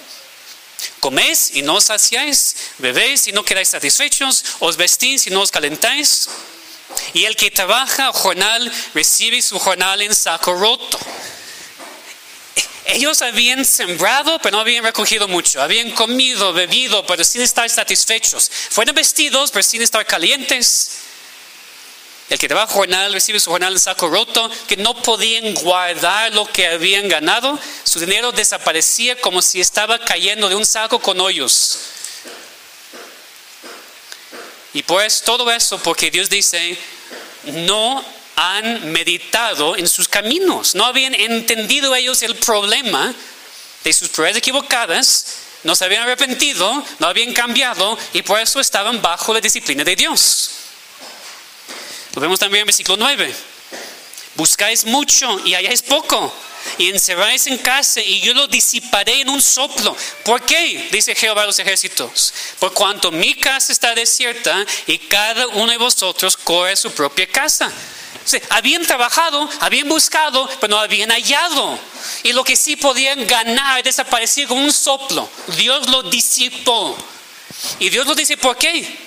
[1.01, 5.51] Coméis y no os saciáis, bebéis y no quedáis satisfechos, os vestís y no os
[5.51, 6.31] calentáis.
[7.14, 10.98] Y el que trabaja jornal recibe su jornal en saco roto.
[12.87, 15.62] Ellos habían sembrado, pero no habían recogido mucho.
[15.62, 18.50] Habían comido, bebido, pero sin estar satisfechos.
[18.70, 20.90] Fueron vestidos, pero sin estar calientes.
[22.28, 26.46] El que trabaja jornal recibe su jornal en saco roto, que no podían guardar lo
[26.46, 27.59] que habían ganado.
[27.85, 31.78] Su dinero desaparecía como si estaba cayendo de un saco con hoyos.
[34.75, 36.77] Y pues todo eso porque Dios dice,
[37.45, 38.05] no
[38.37, 43.15] han meditado en sus caminos, no habían entendido ellos el problema
[43.85, 45.27] de sus pruebas equivocadas,
[45.65, 49.95] no se habían arrepentido, no habían cambiado y por eso estaban bajo la disciplina de
[49.97, 50.51] Dios.
[52.15, 53.52] Lo vemos también en versículo 9.
[54.35, 56.33] Buscáis mucho y halláis poco
[56.79, 59.97] y encerráis en casa y yo lo disiparé en un soplo.
[60.25, 60.88] ¿Por qué?
[60.90, 62.33] Dice Jehová a los ejércitos.
[62.59, 67.27] Por cuanto mi casa está desierta y cada uno de vosotros corre a su propia
[67.27, 67.71] casa.
[68.51, 71.79] habían trabajado, habían buscado, pero no habían hallado.
[72.23, 75.29] Y lo que sí podían ganar desapareció con un soplo.
[75.57, 76.97] Dios lo disipó.
[77.79, 78.99] Y Dios lo dice, ¿por qué?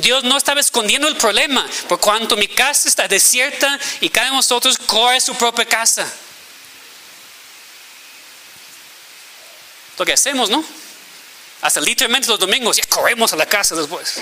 [0.00, 4.36] Dios no estaba escondiendo el problema, por cuanto mi casa está desierta y cada uno
[4.36, 6.10] de vosotros corre su propia casa.
[9.98, 10.64] lo que hacemos, ¿no?
[11.60, 14.14] Hasta literalmente los domingos ya corremos a la casa después.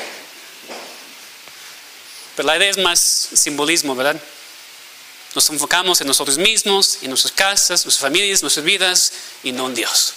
[2.35, 3.01] Pero la idea es más
[3.35, 4.21] simbolismo, ¿verdad?
[5.35, 9.13] Nos enfocamos en nosotros mismos, en nuestras casas, nuestras familias, nuestras vidas
[9.43, 10.15] y no en Dios.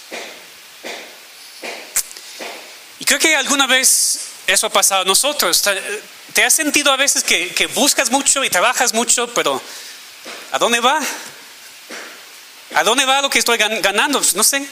[2.98, 5.62] Y creo que alguna vez eso ha pasado a nosotros.
[6.32, 9.60] ¿Te has sentido a veces que, que buscas mucho y trabajas mucho, pero
[10.52, 11.00] ¿a dónde va?
[12.74, 14.20] ¿A dónde va lo que estoy ganando?
[14.20, 14.64] Pues no sé,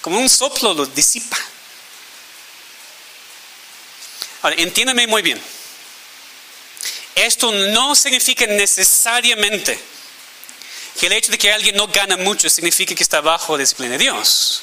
[0.00, 1.38] como un soplo lo disipa.
[4.42, 5.40] Ahora, entiéndeme muy bien.
[7.14, 9.78] Esto no significa necesariamente
[10.98, 13.98] que el hecho de que alguien no gana mucho significa que está bajo disciplina de
[13.98, 14.62] Dios.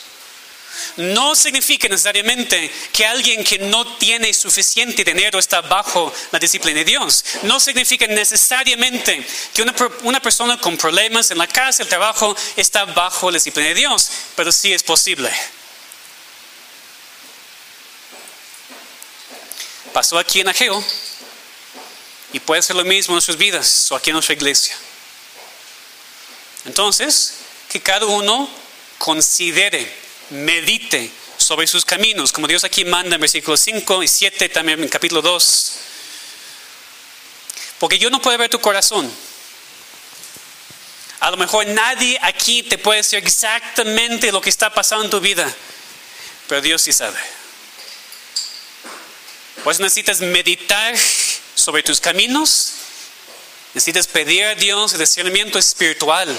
[0.97, 6.85] No significa necesariamente que alguien que no tiene suficiente dinero está bajo la disciplina de
[6.85, 7.23] Dios.
[7.43, 13.31] No significa necesariamente que una, persona con problemas en la casa, el trabajo, está bajo
[13.31, 15.31] la disciplina de Dios, pero sí es posible.
[19.93, 20.83] Pasó aquí en Ageo
[22.31, 24.75] y puede ser lo mismo en nuestras vidas o aquí en nuestra iglesia.
[26.65, 27.35] Entonces,
[27.69, 28.49] que cada uno
[28.97, 29.91] considere,
[30.29, 34.89] medite sobre sus caminos, como Dios aquí manda en versículos 5 y 7, también en
[34.89, 35.71] capítulo 2.
[37.79, 39.11] Porque yo no puedo ver tu corazón.
[41.21, 45.19] A lo mejor nadie aquí te puede decir exactamente lo que está pasando en tu
[45.19, 45.53] vida,
[46.47, 47.19] pero Dios sí sabe.
[49.63, 50.95] Pues necesitas meditar
[51.55, 52.73] sobre tus caminos.
[53.73, 56.35] Necesitas pedir a Dios el discernimiento espiritual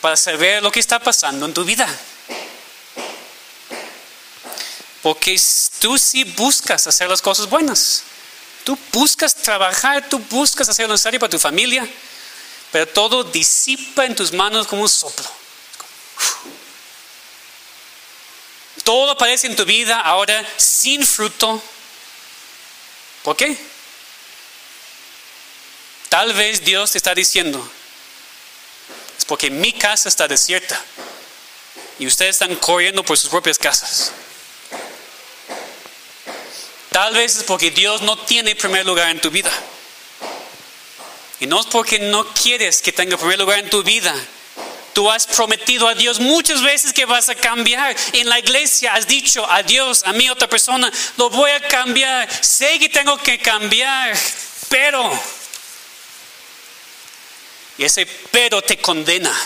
[0.00, 1.88] para saber lo que está pasando en tu vida.
[5.04, 5.38] Porque
[5.80, 8.04] tú sí buscas hacer las cosas buenas.
[8.64, 11.86] Tú buscas trabajar, tú buscas hacer lo necesario para tu familia,
[12.72, 15.30] pero todo disipa en tus manos como un soplo.
[18.82, 21.62] Todo aparece en tu vida ahora sin fruto.
[23.24, 23.58] ¿Por qué?
[26.08, 27.70] Tal vez Dios te está diciendo,
[29.18, 30.82] es porque mi casa está desierta
[31.98, 34.10] y ustedes están corriendo por sus propias casas.
[36.94, 39.50] Tal vez es porque Dios no tiene primer lugar en tu vida.
[41.40, 44.14] Y no es porque no quieres que tenga primer lugar en tu vida.
[44.92, 47.96] Tú has prometido a Dios muchas veces que vas a cambiar.
[48.12, 52.28] En la iglesia has dicho a Dios, a mí otra persona, lo voy a cambiar.
[52.44, 54.16] Sé que tengo que cambiar,
[54.68, 55.20] pero
[57.76, 59.36] y ese pero te condena.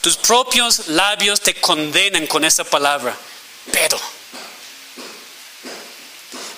[0.00, 3.16] Tus propios labios te condenan con esa palabra,
[3.72, 4.00] pero.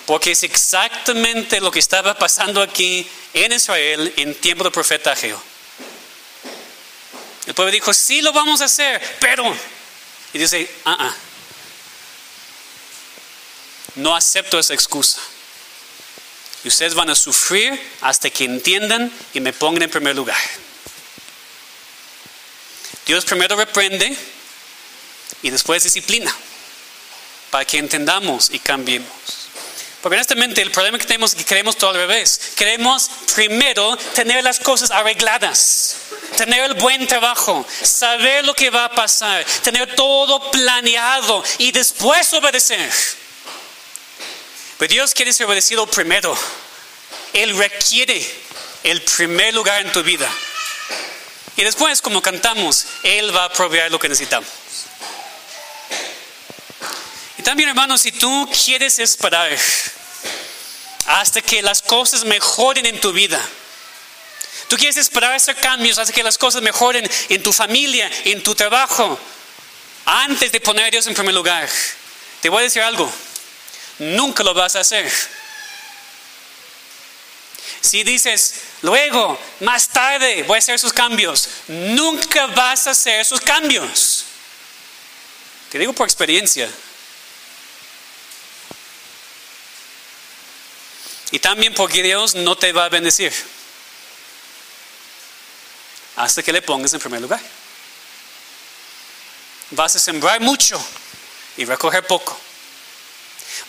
[0.05, 5.41] Porque es exactamente lo que estaba pasando aquí en Israel en tiempo del profeta Ageo.
[7.45, 9.43] El pueblo dijo, sí lo vamos a hacer, pero...
[10.33, 11.15] Y dice, ah, ah.
[13.95, 15.19] No acepto esa excusa.
[16.63, 20.37] Y ustedes van a sufrir hasta que entiendan y me pongan en primer lugar.
[23.05, 24.17] Dios primero reprende
[25.41, 26.33] y después disciplina
[27.53, 29.07] para que entendamos y cambiemos.
[30.01, 32.53] Porque honestamente el problema que tenemos es que queremos todo al revés.
[32.55, 35.97] Queremos primero tener las cosas arregladas,
[36.35, 42.33] tener el buen trabajo, saber lo que va a pasar, tener todo planeado y después
[42.33, 42.91] obedecer.
[44.79, 46.35] Pero Dios quiere ser obedecido primero.
[47.33, 48.19] Él requiere
[48.81, 50.27] el primer lugar en tu vida.
[51.55, 54.49] Y después, como cantamos, Él va a proveer lo que necesitamos.
[57.43, 59.57] También, hermanos, si tú quieres esperar
[61.05, 63.41] hasta que las cosas mejoren en tu vida,
[64.67, 68.55] tú quieres esperar hacer cambios hasta que las cosas mejoren en tu familia, en tu
[68.55, 69.19] trabajo,
[70.05, 71.69] antes de poner a Dios en primer lugar,
[72.41, 73.11] te voy a decir algo
[73.99, 75.11] nunca lo vas a hacer.
[77.81, 83.41] Si dices, luego, más tarde, voy a hacer esos cambios, nunca vas a hacer esos
[83.41, 84.25] cambios.
[85.69, 86.69] Te digo por experiencia.
[91.33, 93.33] Y también porque Dios no te va a bendecir
[96.15, 97.41] hasta que le pongas en primer lugar.
[99.71, 100.79] Vas a sembrar mucho
[101.57, 102.39] y recoger poco.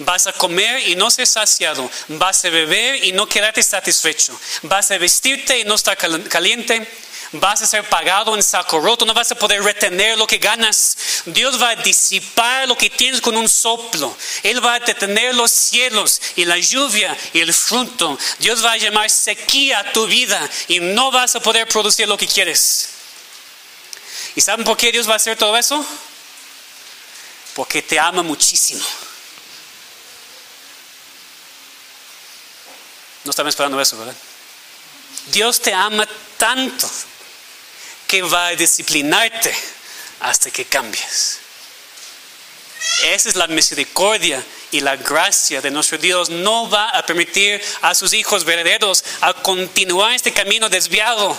[0.00, 1.90] Vas a comer y no ser saciado.
[2.08, 4.38] Vas a beber y no quedarte satisfecho.
[4.64, 6.86] Vas a vestirte y no estar caliente.
[7.36, 9.04] Vas a ser pagado en saco roto.
[9.04, 10.96] No vas a poder retener lo que ganas.
[11.26, 14.16] Dios va a disipar lo que tienes con un soplo.
[14.44, 18.16] Él va a detener los cielos y la lluvia y el fruto.
[18.38, 22.16] Dios va a llamar sequía a tu vida y no vas a poder producir lo
[22.16, 22.90] que quieres.
[24.36, 25.84] ¿Y saben por qué Dios va a hacer todo eso?
[27.54, 28.84] Porque te ama muchísimo.
[33.24, 34.14] No estaba esperando eso, ¿verdad?
[35.32, 36.06] Dios te ama
[36.38, 36.88] tanto
[38.22, 39.54] va a disciplinarte
[40.20, 41.38] hasta que cambies.
[43.04, 46.30] Esa es la misericordia y la gracia de nuestro Dios.
[46.30, 51.36] No va a permitir a sus hijos verdaderos a continuar este camino desviado.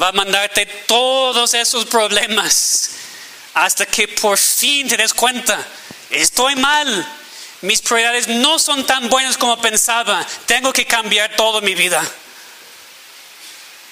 [0.00, 2.90] Va a mandarte todos esos problemas
[3.54, 5.62] hasta que por fin te des cuenta,
[6.10, 7.06] estoy mal,
[7.60, 12.02] mis prioridades no son tan buenas como pensaba, tengo que cambiar toda mi vida.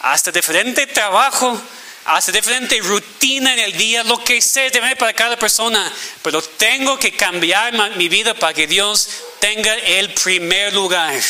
[0.00, 1.60] Hasta diferente trabajo,
[2.06, 6.98] hasta diferente rutina en el día, lo que sea de para cada persona, pero tengo
[6.98, 9.08] que cambiar mi vida para que Dios
[9.38, 11.20] tenga el primer lugar.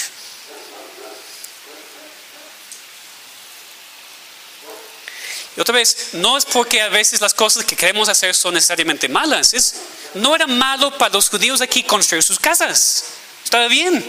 [5.57, 9.09] Y otra vez, no es porque a veces las cosas que queremos hacer son necesariamente
[9.09, 9.53] malas.
[9.53, 9.75] Es,
[10.15, 13.05] no era malo para los judíos aquí construir sus casas.
[13.43, 14.05] Estaba bien.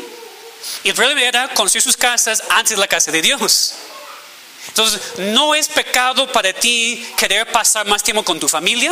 [0.84, 3.74] Y el problema era construir sus casas antes de la casa de Dios.
[4.68, 8.92] Entonces, no es pecado para ti querer pasar más tiempo con tu familia.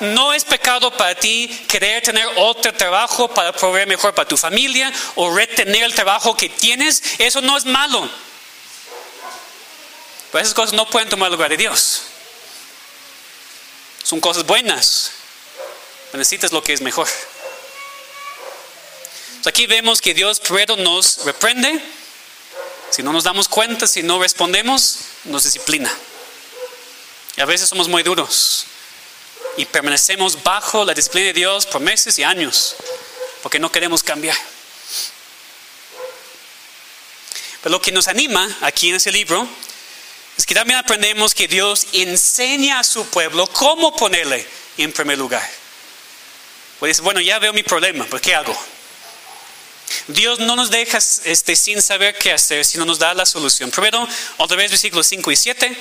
[0.00, 4.92] No es pecado para ti querer tener otro trabajo para proveer mejor para tu familia
[5.14, 7.02] o retener el trabajo que tienes.
[7.18, 8.08] Eso no es malo.
[10.30, 12.02] Pero esas cosas no pueden tomar lugar de Dios.
[14.02, 15.12] Son cosas buenas.
[16.12, 17.08] necesitas lo que es mejor.
[19.46, 21.80] aquí vemos que Dios primero nos reprende.
[22.90, 25.92] Si no nos damos cuenta, si no respondemos, nos disciplina.
[27.36, 28.66] Y a veces somos muy duros.
[29.56, 32.76] Y permanecemos bajo la disciplina de Dios por meses y años.
[33.42, 34.36] Porque no queremos cambiar.
[37.62, 39.46] Pero lo que nos anima aquí en ese libro
[40.36, 44.46] es que también aprendemos que Dios enseña a su pueblo cómo ponerle
[44.76, 45.48] en primer lugar.
[46.78, 48.56] Pues bueno, ya veo mi problema, ¿pero qué hago?
[50.08, 53.70] Dios no nos deja este, sin saber qué hacer, sino nos da la solución.
[53.70, 55.76] Primero, otra vez, versículos 5 y 7.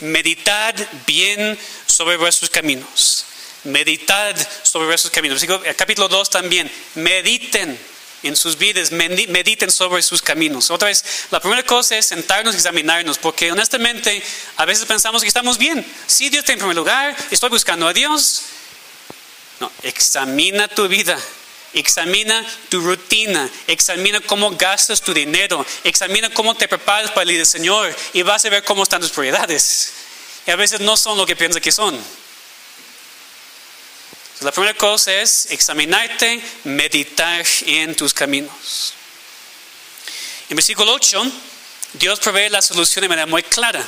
[0.00, 0.74] Meditad
[1.06, 3.26] bien sobre vuestros caminos.
[3.64, 5.44] Meditad sobre vuestros caminos.
[5.76, 6.70] capítulo 2 también.
[6.94, 7.78] Mediten
[8.24, 10.70] en sus vidas, mediten sobre sus caminos.
[10.70, 14.22] Otra vez, la primera cosa es sentarnos y examinarnos, porque honestamente
[14.56, 15.86] a veces pensamos que estamos bien.
[16.06, 18.42] Sí, Dios está en primer lugar, estoy buscando a Dios.
[19.60, 21.18] No, examina tu vida.
[21.74, 27.38] Examina tu rutina, examina cómo gastas tu dinero, examina cómo te preparas para el día
[27.38, 29.92] del Señor y vas a ver cómo están tus prioridades.
[30.46, 31.98] Y a veces no son lo que piensas que son.
[34.40, 38.94] La primera cosa es examinarte, meditar en tus caminos.
[40.48, 41.32] En versículo 8,
[41.94, 43.82] Dios provee la solución de manera muy clara.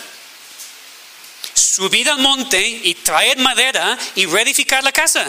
[1.54, 5.26] Subid al monte y traed madera y reedificar la casa.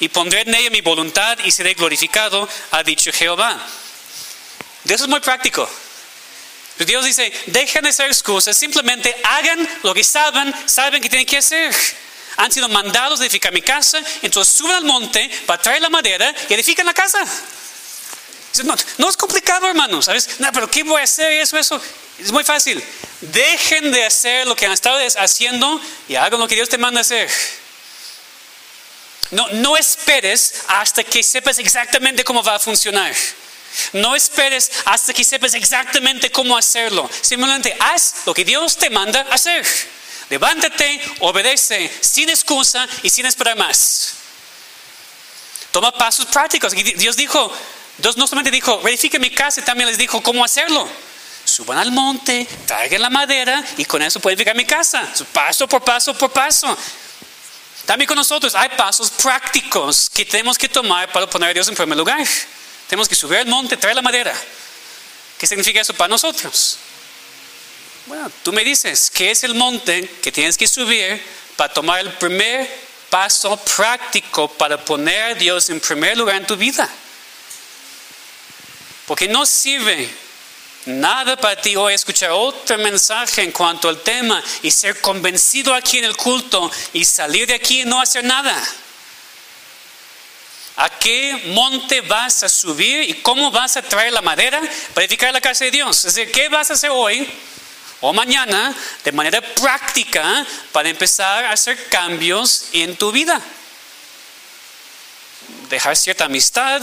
[0.00, 3.58] Y pondré en ella mi voluntad y seré glorificado, ha dicho Jehová.
[4.84, 5.68] Dios es muy práctico.
[6.78, 11.36] Dios dice, dejen de hacer excusas, simplemente hagan lo que saben, saben que tienen que
[11.36, 11.74] hacer
[12.36, 16.34] han sido mandados a edificar mi casa, entonces suben al monte para traer la madera
[16.48, 17.22] y edifican la casa.
[18.98, 20.40] No, es complicado, hermanos, ¿sabes?
[20.40, 21.32] No, pero ¿qué voy a hacer?
[21.32, 21.80] Eso, eso.
[22.18, 22.82] Es muy fácil.
[23.20, 27.02] Dejen de hacer lo que han estado haciendo y hagan lo que Dios te manda
[27.02, 27.30] hacer.
[29.30, 33.14] No, esperes hasta que sepas exactamente cómo va a funcionar.
[33.92, 37.08] No esperes hasta que sepas exactamente cómo hacerlo.
[37.20, 39.64] Simplemente haz lo que Dios te manda hacer.
[40.28, 44.14] Levántate, obedece, sin excusa y sin esperar más.
[45.70, 46.72] Toma pasos prácticos.
[46.72, 47.52] Dios dijo,
[47.98, 50.88] Dios no solamente dijo, verifique mi casa, también les dijo cómo hacerlo.
[51.44, 55.08] Suban al monte, traigan la madera y con eso pueden verificar mi casa.
[55.32, 56.76] Paso por paso por paso.
[57.86, 61.74] También con nosotros hay pasos prácticos que tenemos que tomar para poner a Dios en
[61.74, 62.26] primer lugar.
[62.88, 64.34] Tenemos que subir al monte, traer la madera.
[65.38, 66.78] ¿Qué significa eso para nosotros?
[68.06, 71.22] Bueno, tú me dices, ¿qué es el monte que tienes que subir
[71.56, 72.68] para tomar el primer
[73.08, 76.88] paso práctico para poner a Dios en primer lugar en tu vida?
[79.06, 80.08] Porque no sirve
[80.86, 85.98] nada para ti hoy escuchar otro mensaje en cuanto al tema y ser convencido aquí
[85.98, 88.56] en el culto y salir de aquí y no hacer nada.
[90.76, 94.60] ¿A qué monte vas a subir y cómo vas a traer la madera
[94.94, 96.04] para edificar la casa de Dios?
[96.04, 97.28] Es decir, ¿qué vas a hacer hoy
[98.00, 98.74] o mañana
[99.04, 103.40] de manera práctica para empezar a hacer cambios en tu vida.
[105.68, 106.82] Dejar cierta amistad,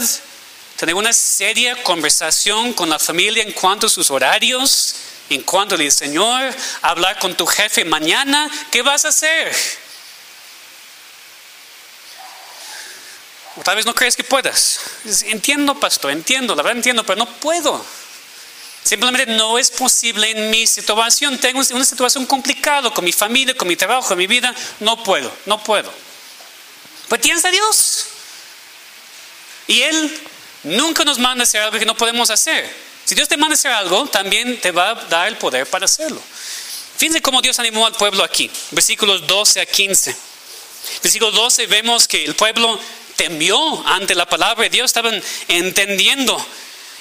[0.78, 4.94] tener una seria conversación con la familia en cuanto a sus horarios,
[5.28, 9.52] en cuanto al Señor, hablar con tu jefe mañana, ¿qué vas a hacer?
[13.56, 14.78] O tal vez no crees que puedas.
[15.24, 17.84] Entiendo, pastor, entiendo, la verdad entiendo, pero no puedo.
[18.84, 21.38] Simplemente no es posible en mi situación.
[21.38, 24.54] Tengo una situación complicada con mi familia, con mi trabajo, con mi vida.
[24.78, 25.92] No puedo, no puedo.
[27.08, 28.06] Pues tienes a Dios.
[29.66, 30.20] Y Él
[30.68, 32.68] nunca nos manda a hacer algo que no podemos hacer.
[33.04, 35.86] Si Dios te manda a hacer algo, también te va a dar el poder para
[35.86, 36.20] hacerlo.
[36.96, 40.16] Fíjense cómo Dios animó al pueblo aquí, versículos 12 a 15.
[41.02, 42.78] Versículo 12 vemos que el pueblo
[43.16, 46.44] temió ante la palabra de Dios, estaban entendiendo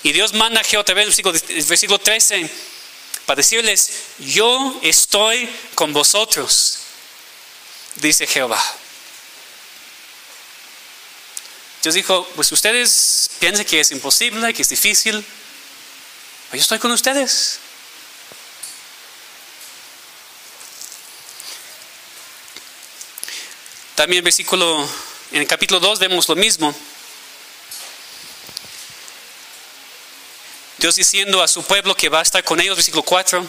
[0.03, 1.21] y Dios manda a Jehová vez,
[1.67, 2.49] versículo, 13,
[3.25, 6.79] para decirles, yo estoy con vosotros,
[7.95, 8.63] dice Jehová.
[11.83, 15.23] Dios dijo, pues ustedes piensan que es imposible, que es difícil,
[16.51, 17.59] yo estoy con ustedes.
[23.95, 24.87] También versículo,
[25.31, 26.73] en el capítulo 2 vemos lo mismo.
[30.77, 33.45] Dios diciendo a su pueblo que va a estar con ellos, versículo 4,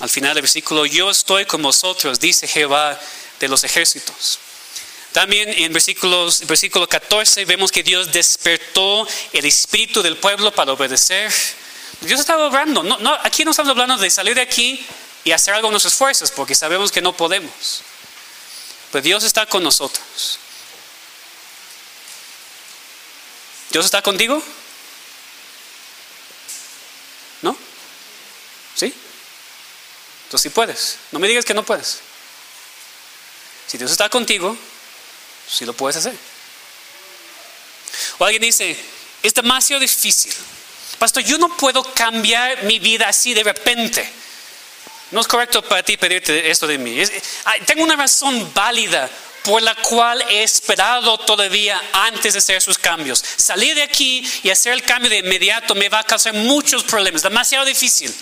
[0.00, 3.00] al final del versículo, yo estoy con vosotros, dice Jehová
[3.38, 4.40] de los ejércitos.
[5.12, 11.32] También en versículos, versículo 14 vemos que Dios despertó el espíritu del pueblo para obedecer.
[12.00, 12.82] Dios estaba obrando.
[13.24, 14.84] Aquí no estamos hablando de salir de aquí
[15.24, 17.82] y hacer algo con nuestros esfuerzos, porque sabemos que no podemos.
[18.92, 20.38] Pero Dios está con nosotros.
[23.70, 24.42] ¿Dios está contigo?
[27.42, 27.56] ¿No?
[28.74, 28.92] ¿Sí?
[30.24, 30.98] Entonces sí puedes.
[31.10, 32.00] No me digas que no puedes.
[33.66, 34.56] Si Dios está contigo,
[35.50, 36.14] sí lo puedes hacer.
[38.18, 38.76] O alguien dice,
[39.22, 40.32] es demasiado difícil.
[40.98, 44.08] Pastor, yo no puedo cambiar mi vida así de repente.
[45.10, 47.02] No es correcto para ti pedirte esto de mí.
[47.66, 49.10] tengo una razón válida
[49.42, 53.24] por la cual he esperado todavía antes de hacer sus cambios.
[53.36, 57.22] Salir de aquí y hacer el cambio de inmediato me va a causar muchos problemas,
[57.22, 58.14] demasiado difícil.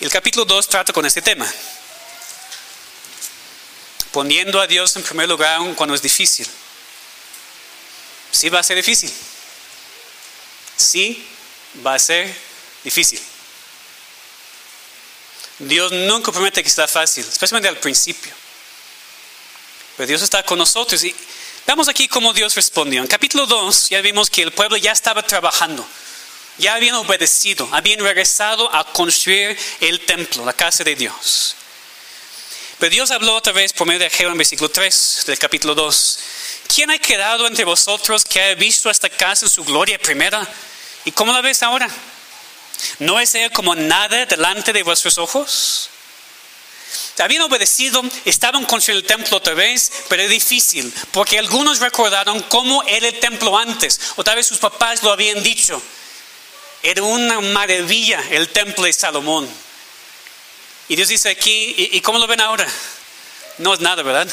[0.00, 1.50] El capítulo 2 trata con este tema.
[4.12, 6.46] Poniendo a Dios en primer lugar cuando es difícil.
[8.30, 9.12] Sí va a ser difícil.
[10.76, 11.26] Sí
[11.84, 12.34] va a ser
[12.84, 13.20] difícil.
[15.58, 18.32] Dios nunca promete que está fácil, especialmente al principio.
[19.96, 21.02] Pero Dios está con nosotros.
[21.02, 21.14] Y
[21.66, 23.02] vemos aquí cómo Dios respondió.
[23.02, 25.86] En capítulo 2 ya vimos que el pueblo ya estaba trabajando.
[26.58, 31.56] Ya habían obedecido, habían regresado a construir el templo, la casa de Dios.
[32.78, 36.18] Pero Dios habló otra vez por medio de Jehová en versículo 3 del capítulo 2.
[36.72, 40.46] ¿Quién ha quedado entre vosotros que ha visto esta casa en su gloria primera?
[41.04, 41.88] ¿Y cómo la ves ahora?
[43.00, 45.90] ¿No es ella como nada delante de vuestros ojos?
[47.18, 52.84] Habían obedecido, estaban construyendo el templo otra vez, pero es difícil, porque algunos recordaron cómo
[52.84, 55.82] era el templo antes, o tal vez sus papás lo habían dicho.
[56.80, 59.48] Era una maravilla el templo de Salomón.
[60.88, 62.66] Y Dios dice aquí, ¿y, cómo lo ven ahora?
[63.58, 64.28] No es nada, ¿verdad?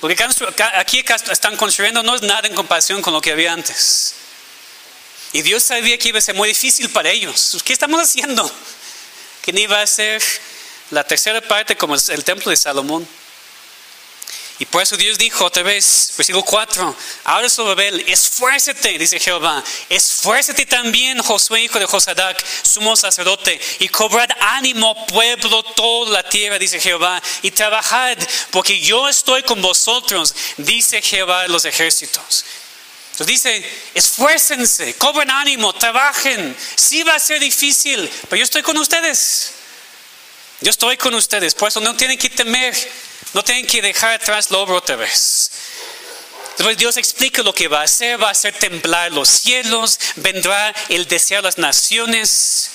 [0.00, 4.14] Lo que aquí están construyendo no es nada en comparación con lo que había antes.
[5.32, 7.58] Y Dios sabía que iba a ser muy difícil para ellos.
[7.64, 8.50] ¿Qué estamos haciendo?
[9.42, 10.22] Que ni iba a ser
[10.90, 13.06] la tercera parte como el templo de Salomón.
[14.60, 20.64] Y por eso Dios dijo otra vez, versículo 4, ahora Zorobabel, esfuérzate, dice Jehová, esfuérzate
[20.64, 26.78] también, Josué, hijo de Josadac, sumo sacerdote, y cobrad ánimo, pueblo, toda la tierra, dice
[26.78, 28.16] Jehová, y trabajad,
[28.52, 32.44] porque yo estoy con vosotros, dice Jehová de los ejércitos.
[33.10, 36.56] Entonces dice, esfuércense, cobren ánimo, trabajen.
[36.74, 39.52] Sí va a ser difícil, pero yo estoy con ustedes.
[40.64, 42.74] Yo estoy con ustedes, por eso no tienen que temer,
[43.34, 45.50] no tienen que dejar atrás la obra otra vez.
[46.52, 50.74] Entonces Dios explica lo que va a hacer, va a hacer temblar los cielos, vendrá
[50.88, 52.70] el deseo de las naciones.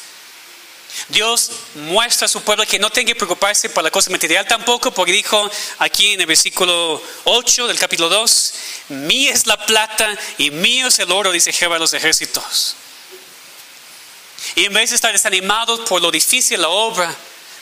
[1.08, 4.94] Dios muestra a su pueblo que no tiene que preocuparse por la cosa material tampoco,
[4.94, 8.54] porque dijo aquí en el versículo 8 del capítulo 2,
[8.90, 12.76] mía es la plata y mío es el oro, dice Jehová de los ejércitos.
[14.54, 17.16] Y en vez de estar desanimados por lo difícil la obra,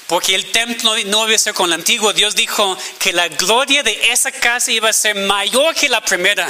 [0.07, 3.83] porque el templo no iba a ser con el antiguo, Dios dijo que la gloria
[3.83, 6.47] de esa casa iba a ser mayor que la primera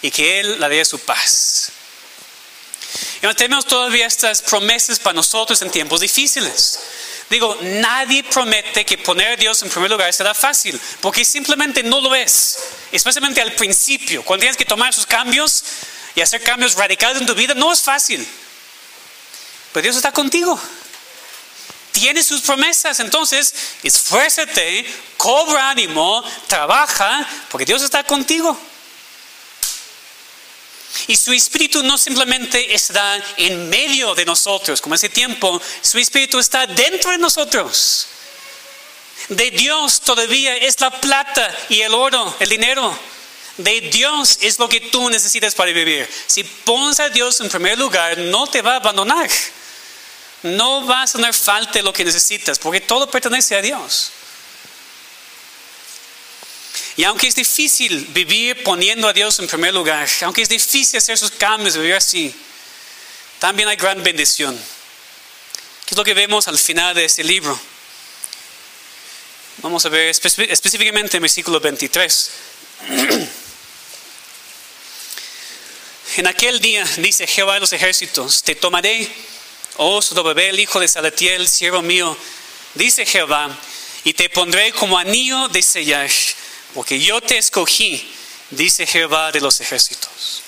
[0.00, 1.70] y que Él la daría su paz.
[3.22, 6.78] Y tenemos todavía estas promesas para nosotros en tiempos difíciles.
[7.30, 12.00] Digo, nadie promete que poner a Dios en primer lugar será fácil, porque simplemente no
[12.00, 12.58] lo es.
[12.92, 15.64] Especialmente al principio, cuando tienes que tomar esos cambios
[16.14, 18.26] y hacer cambios radicales en tu vida, no es fácil.
[19.72, 20.60] Pero Dios está contigo.
[21.94, 24.84] Tiene sus promesas, entonces esfuérzate,
[25.16, 28.58] cobra ánimo, trabaja, porque Dios está contigo.
[31.06, 36.40] Y su espíritu no simplemente está en medio de nosotros, como ese tiempo, su espíritu
[36.40, 38.08] está dentro de nosotros.
[39.28, 42.98] De Dios todavía es la plata y el oro, el dinero.
[43.56, 46.10] De Dios es lo que tú necesitas para vivir.
[46.26, 49.30] Si pones a Dios en primer lugar, no te va a abandonar.
[50.44, 54.12] No vas a tener falta de lo que necesitas, porque todo pertenece a Dios.
[56.96, 61.14] Y aunque es difícil vivir poniendo a Dios en primer lugar, aunque es difícil hacer
[61.14, 62.34] esos cambios, vivir así,
[63.38, 64.54] también hay gran bendición.
[65.86, 67.58] ¿Qué es lo que vemos al final de este libro?
[69.62, 72.30] Vamos a ver específicamente en versículo 23.
[76.16, 79.10] En aquel día, dice Jehová de los ejércitos, te tomaré,
[79.76, 80.00] oh
[80.36, 82.16] el hijo de Salatiel, siervo mío,
[82.74, 83.56] dice Jehová,
[84.04, 86.10] y te pondré como anillo de sellar
[86.74, 88.12] porque yo te escogí,
[88.50, 90.42] dice Jehová de los ejércitos.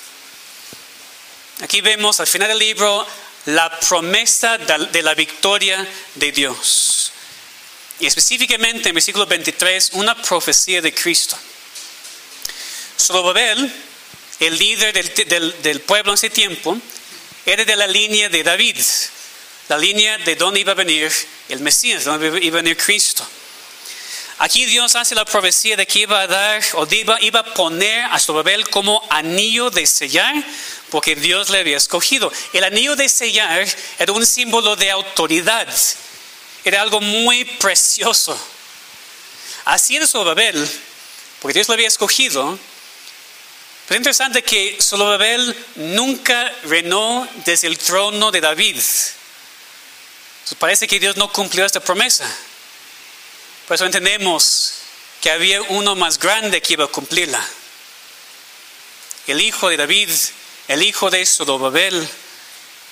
[1.63, 3.07] Aquí vemos al final del libro
[3.47, 7.13] la promesa de la victoria de Dios.
[8.01, 11.39] Y específicamente en versículo 23, una profecía de Cristo.
[13.01, 13.73] Zorobabel,
[14.41, 16.77] el líder del, del, pueblo en ese tiempo,
[17.47, 18.77] era de la línea de David,
[19.69, 21.13] la línea de donde iba a venir
[21.49, 23.27] el Mesías, donde iba a venir Cristo.
[24.39, 28.05] Aquí Dios hace la profecía de que iba a dar o iba, iba a poner
[28.05, 30.35] a Zorobabel como anillo de sellar,
[30.91, 32.31] porque Dios le había escogido.
[32.53, 33.67] El anillo de sellar
[33.99, 35.67] era un símbolo de autoridad,
[36.65, 38.39] era algo muy precioso.
[39.65, 40.69] Así de Zorobabel,
[41.41, 42.59] porque Dios le había escogido,
[43.89, 48.77] pero es interesante que Zorobabel nunca reinó desde el trono de David.
[50.55, 52.25] Parece que Dios no cumplió esta promesa.
[53.67, 54.75] Por eso entendemos
[55.21, 57.45] que había uno más grande que iba a cumplirla.
[59.27, 60.11] El hijo de David,
[60.69, 61.95] el hijo de Sodobabel,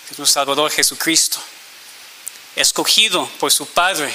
[0.07, 1.39] nuestro Salvador Jesucristo,
[2.57, 4.13] escogido por su Padre,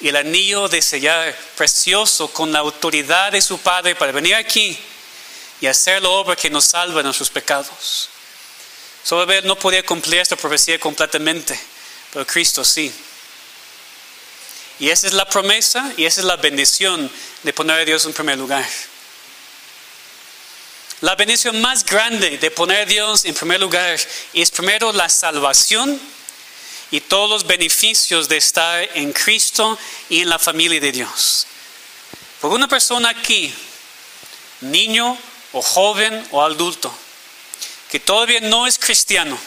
[0.00, 4.78] y el anillo de sellar precioso con la autoridad de su Padre para venir aquí
[5.60, 8.08] y hacer la obra que nos salva de nuestros pecados.
[9.04, 11.58] Sodobabel no podía cumplir esta profecía completamente,
[12.12, 12.92] pero Cristo sí.
[14.78, 17.10] Y esa es la promesa y esa es la bendición
[17.42, 18.66] de poner a Dios en primer lugar.
[21.02, 23.98] La bendición más grande de poner a Dios en primer lugar
[24.34, 26.00] es primero la salvación
[26.90, 31.46] y todos los beneficios de estar en Cristo y en la familia de Dios.
[32.40, 33.52] Por una persona aquí,
[34.60, 35.16] niño
[35.52, 36.92] o joven o adulto,
[37.90, 39.38] que todavía no es cristiano,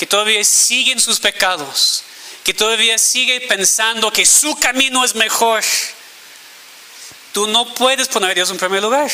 [0.00, 2.04] que todavía sigue en sus pecados,
[2.42, 5.62] que todavía sigue pensando que su camino es mejor,
[7.34, 9.10] tú no puedes poner a Dios en primer lugar.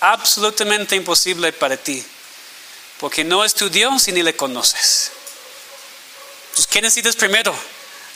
[0.00, 2.02] Absolutamente imposible para ti,
[2.98, 5.10] porque no es tu Dios y ni le conoces.
[6.44, 7.54] Entonces, ¿qué necesitas primero?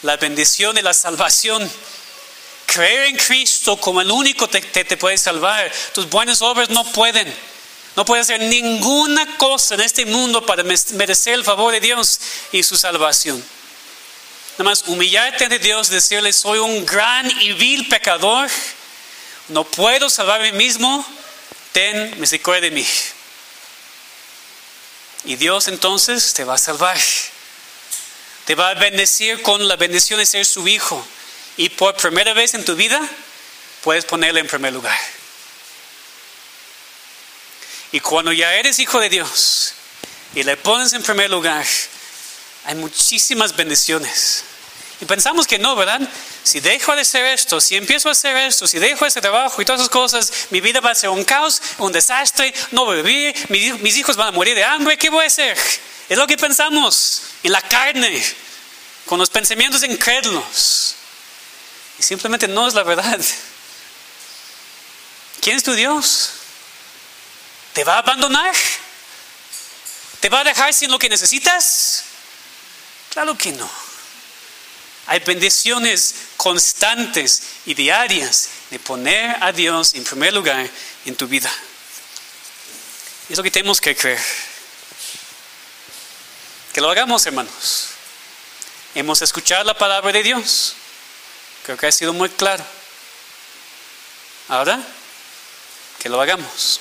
[0.01, 1.71] La bendición y la salvación.
[2.65, 5.71] Creer en Cristo como el único que te, te puede salvar.
[5.93, 7.52] Tus buenas obras no pueden.
[7.97, 12.21] No puedes hacer ninguna cosa en este mundo para merecer el favor de Dios
[12.51, 13.43] y su salvación.
[14.53, 18.51] Nada más humillarte ante Dios, decirle, soy un gran y vil pecador,
[19.49, 21.05] no puedo salvarme mismo,
[21.73, 22.87] ten misericordia de mí.
[25.25, 26.99] Y Dios entonces te va a salvar.
[28.45, 31.05] Te va a bendecir con la bendición de ser su hijo.
[31.57, 33.01] Y por primera vez en tu vida
[33.83, 34.99] puedes ponerle en primer lugar.
[37.93, 39.75] Y cuando ya eres hijo de Dios
[40.35, 41.67] y le pones en primer lugar,
[42.65, 44.45] hay muchísimas bendiciones.
[45.01, 46.01] Y pensamos que no, ¿verdad?
[46.43, 49.65] Si dejo de hacer esto, si empiezo a hacer esto, si dejo ese trabajo y
[49.65, 53.03] todas esas cosas, mi vida va a ser un caos, un desastre, no voy a
[53.03, 55.59] vivir, mis hijos van a morir de hambre, ¿qué voy a hacer?
[56.09, 58.23] Es lo que pensamos en la carne,
[59.07, 60.95] con los pensamientos incrédulos.
[61.99, 63.21] Y simplemente no es la verdad.
[65.41, 66.31] ¿Quién es tu Dios?
[67.73, 68.55] ¿Te va a abandonar?
[70.21, 72.05] ¿Te va a dejar sin lo que necesitas?
[73.11, 73.69] Claro que no.
[75.07, 80.69] Hay bendiciones constantes y diarias de poner a Dios en primer lugar
[81.05, 81.53] en tu vida.
[83.29, 84.23] Es lo que tenemos que creer.
[86.73, 87.89] Que lo hagamos, hermanos.
[88.95, 90.75] Hemos escuchado la palabra de Dios.
[91.65, 92.65] Creo que ha sido muy claro.
[94.49, 94.81] Ahora,
[95.99, 96.81] que lo hagamos.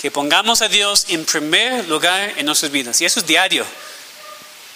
[0.00, 3.00] Que pongamos a Dios en primer lugar en nuestras vidas.
[3.00, 3.66] Y eso es diario.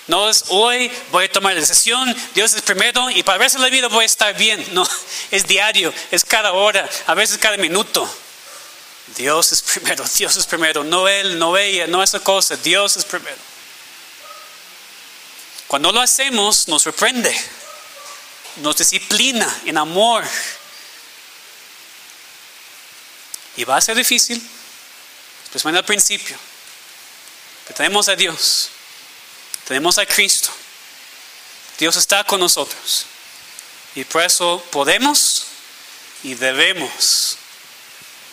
[0.07, 3.59] No es hoy voy a tomar la decisión, Dios es primero y para ver si
[3.59, 4.67] la vida voy a estar bien.
[4.73, 4.85] No,
[5.31, 8.09] es diario, es cada hora, a veces cada minuto.
[9.17, 13.05] Dios es primero, Dios es primero, no Él, no ella, no esa cosa, Dios es
[13.05, 13.37] primero.
[15.69, 17.33] Cuando lo hacemos, nos sorprende,
[18.57, 20.25] nos disciplina en amor.
[23.57, 24.43] Y va a ser difícil,
[25.51, 26.37] especialmente al principio.
[27.65, 28.71] Pero tenemos a Dios,
[29.67, 30.51] tenemos a Cristo.
[31.79, 33.07] Dios está con nosotros.
[33.95, 35.47] Y por eso podemos
[36.23, 37.37] y debemos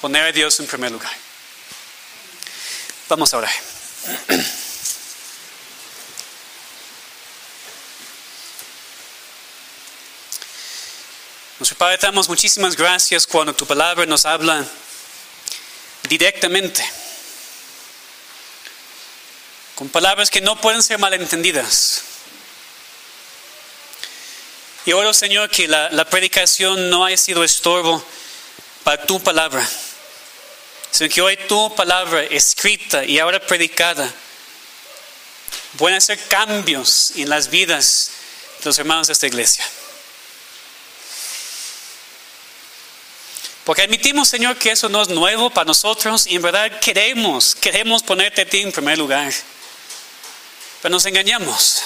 [0.01, 1.11] poner a Dios en primer lugar.
[3.09, 3.53] Vamos a orar.
[11.59, 14.63] Nuestro Padre, damos muchísimas gracias cuando tu palabra nos habla
[16.07, 16.88] directamente,
[19.78, 22.01] con palabras que no pueden ser malentendidas.
[24.88, 28.03] Y oro, Señor, que la, la predicación no haya sido estorbo
[28.84, 29.69] para tu palabra,
[30.89, 34.11] sino que hoy tu palabra escrita y ahora predicada
[35.78, 38.09] pueden hacer cambios en las vidas
[38.57, 39.63] de los hermanos de esta iglesia.
[43.63, 48.01] Porque admitimos, Señor, que eso no es nuevo para nosotros y en verdad queremos, queremos
[48.01, 49.32] ponerte a ti en primer lugar.
[50.82, 51.82] Pero nos engañamos.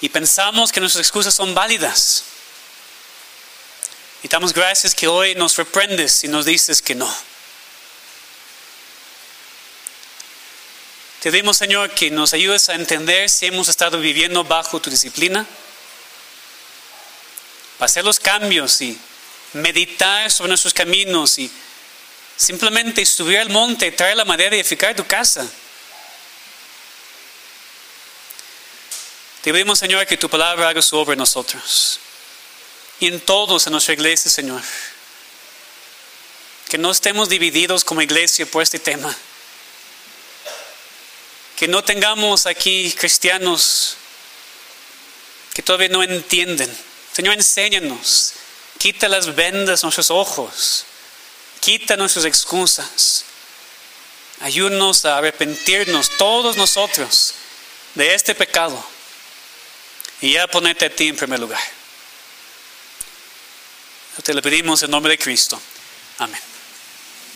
[0.00, 2.24] Y pensamos que nuestras excusas son válidas.
[4.22, 7.14] Y damos gracias que hoy nos reprendes y nos dices que no.
[11.20, 15.46] Te pedimos, Señor, que nos ayudes a entender si hemos estado viviendo bajo tu disciplina,
[17.78, 18.98] para hacer los cambios y
[19.54, 21.50] meditar sobre nuestros caminos y
[22.36, 25.46] simplemente subir al monte, traer la madera y edificar tu casa.
[29.44, 32.00] Te pedimos, Señor, que tu palabra haga su obra en nosotros
[32.98, 34.62] y en todos en nuestra iglesia, Señor.
[36.66, 39.14] Que no estemos divididos como iglesia por este tema.
[41.58, 43.98] Que no tengamos aquí cristianos
[45.52, 46.74] que todavía no entienden.
[47.12, 48.32] Señor, enséñanos.
[48.78, 50.86] Quita las vendas de nuestros ojos.
[51.60, 53.26] Quita nuestras excusas.
[54.40, 57.34] Ayúdanos a arrepentirnos todos nosotros
[57.94, 58.93] de este pecado
[60.24, 61.60] y a ponerte a ti en primer lugar.
[64.22, 65.60] Te lo pedimos en nombre de Cristo.
[66.16, 66.40] Amén.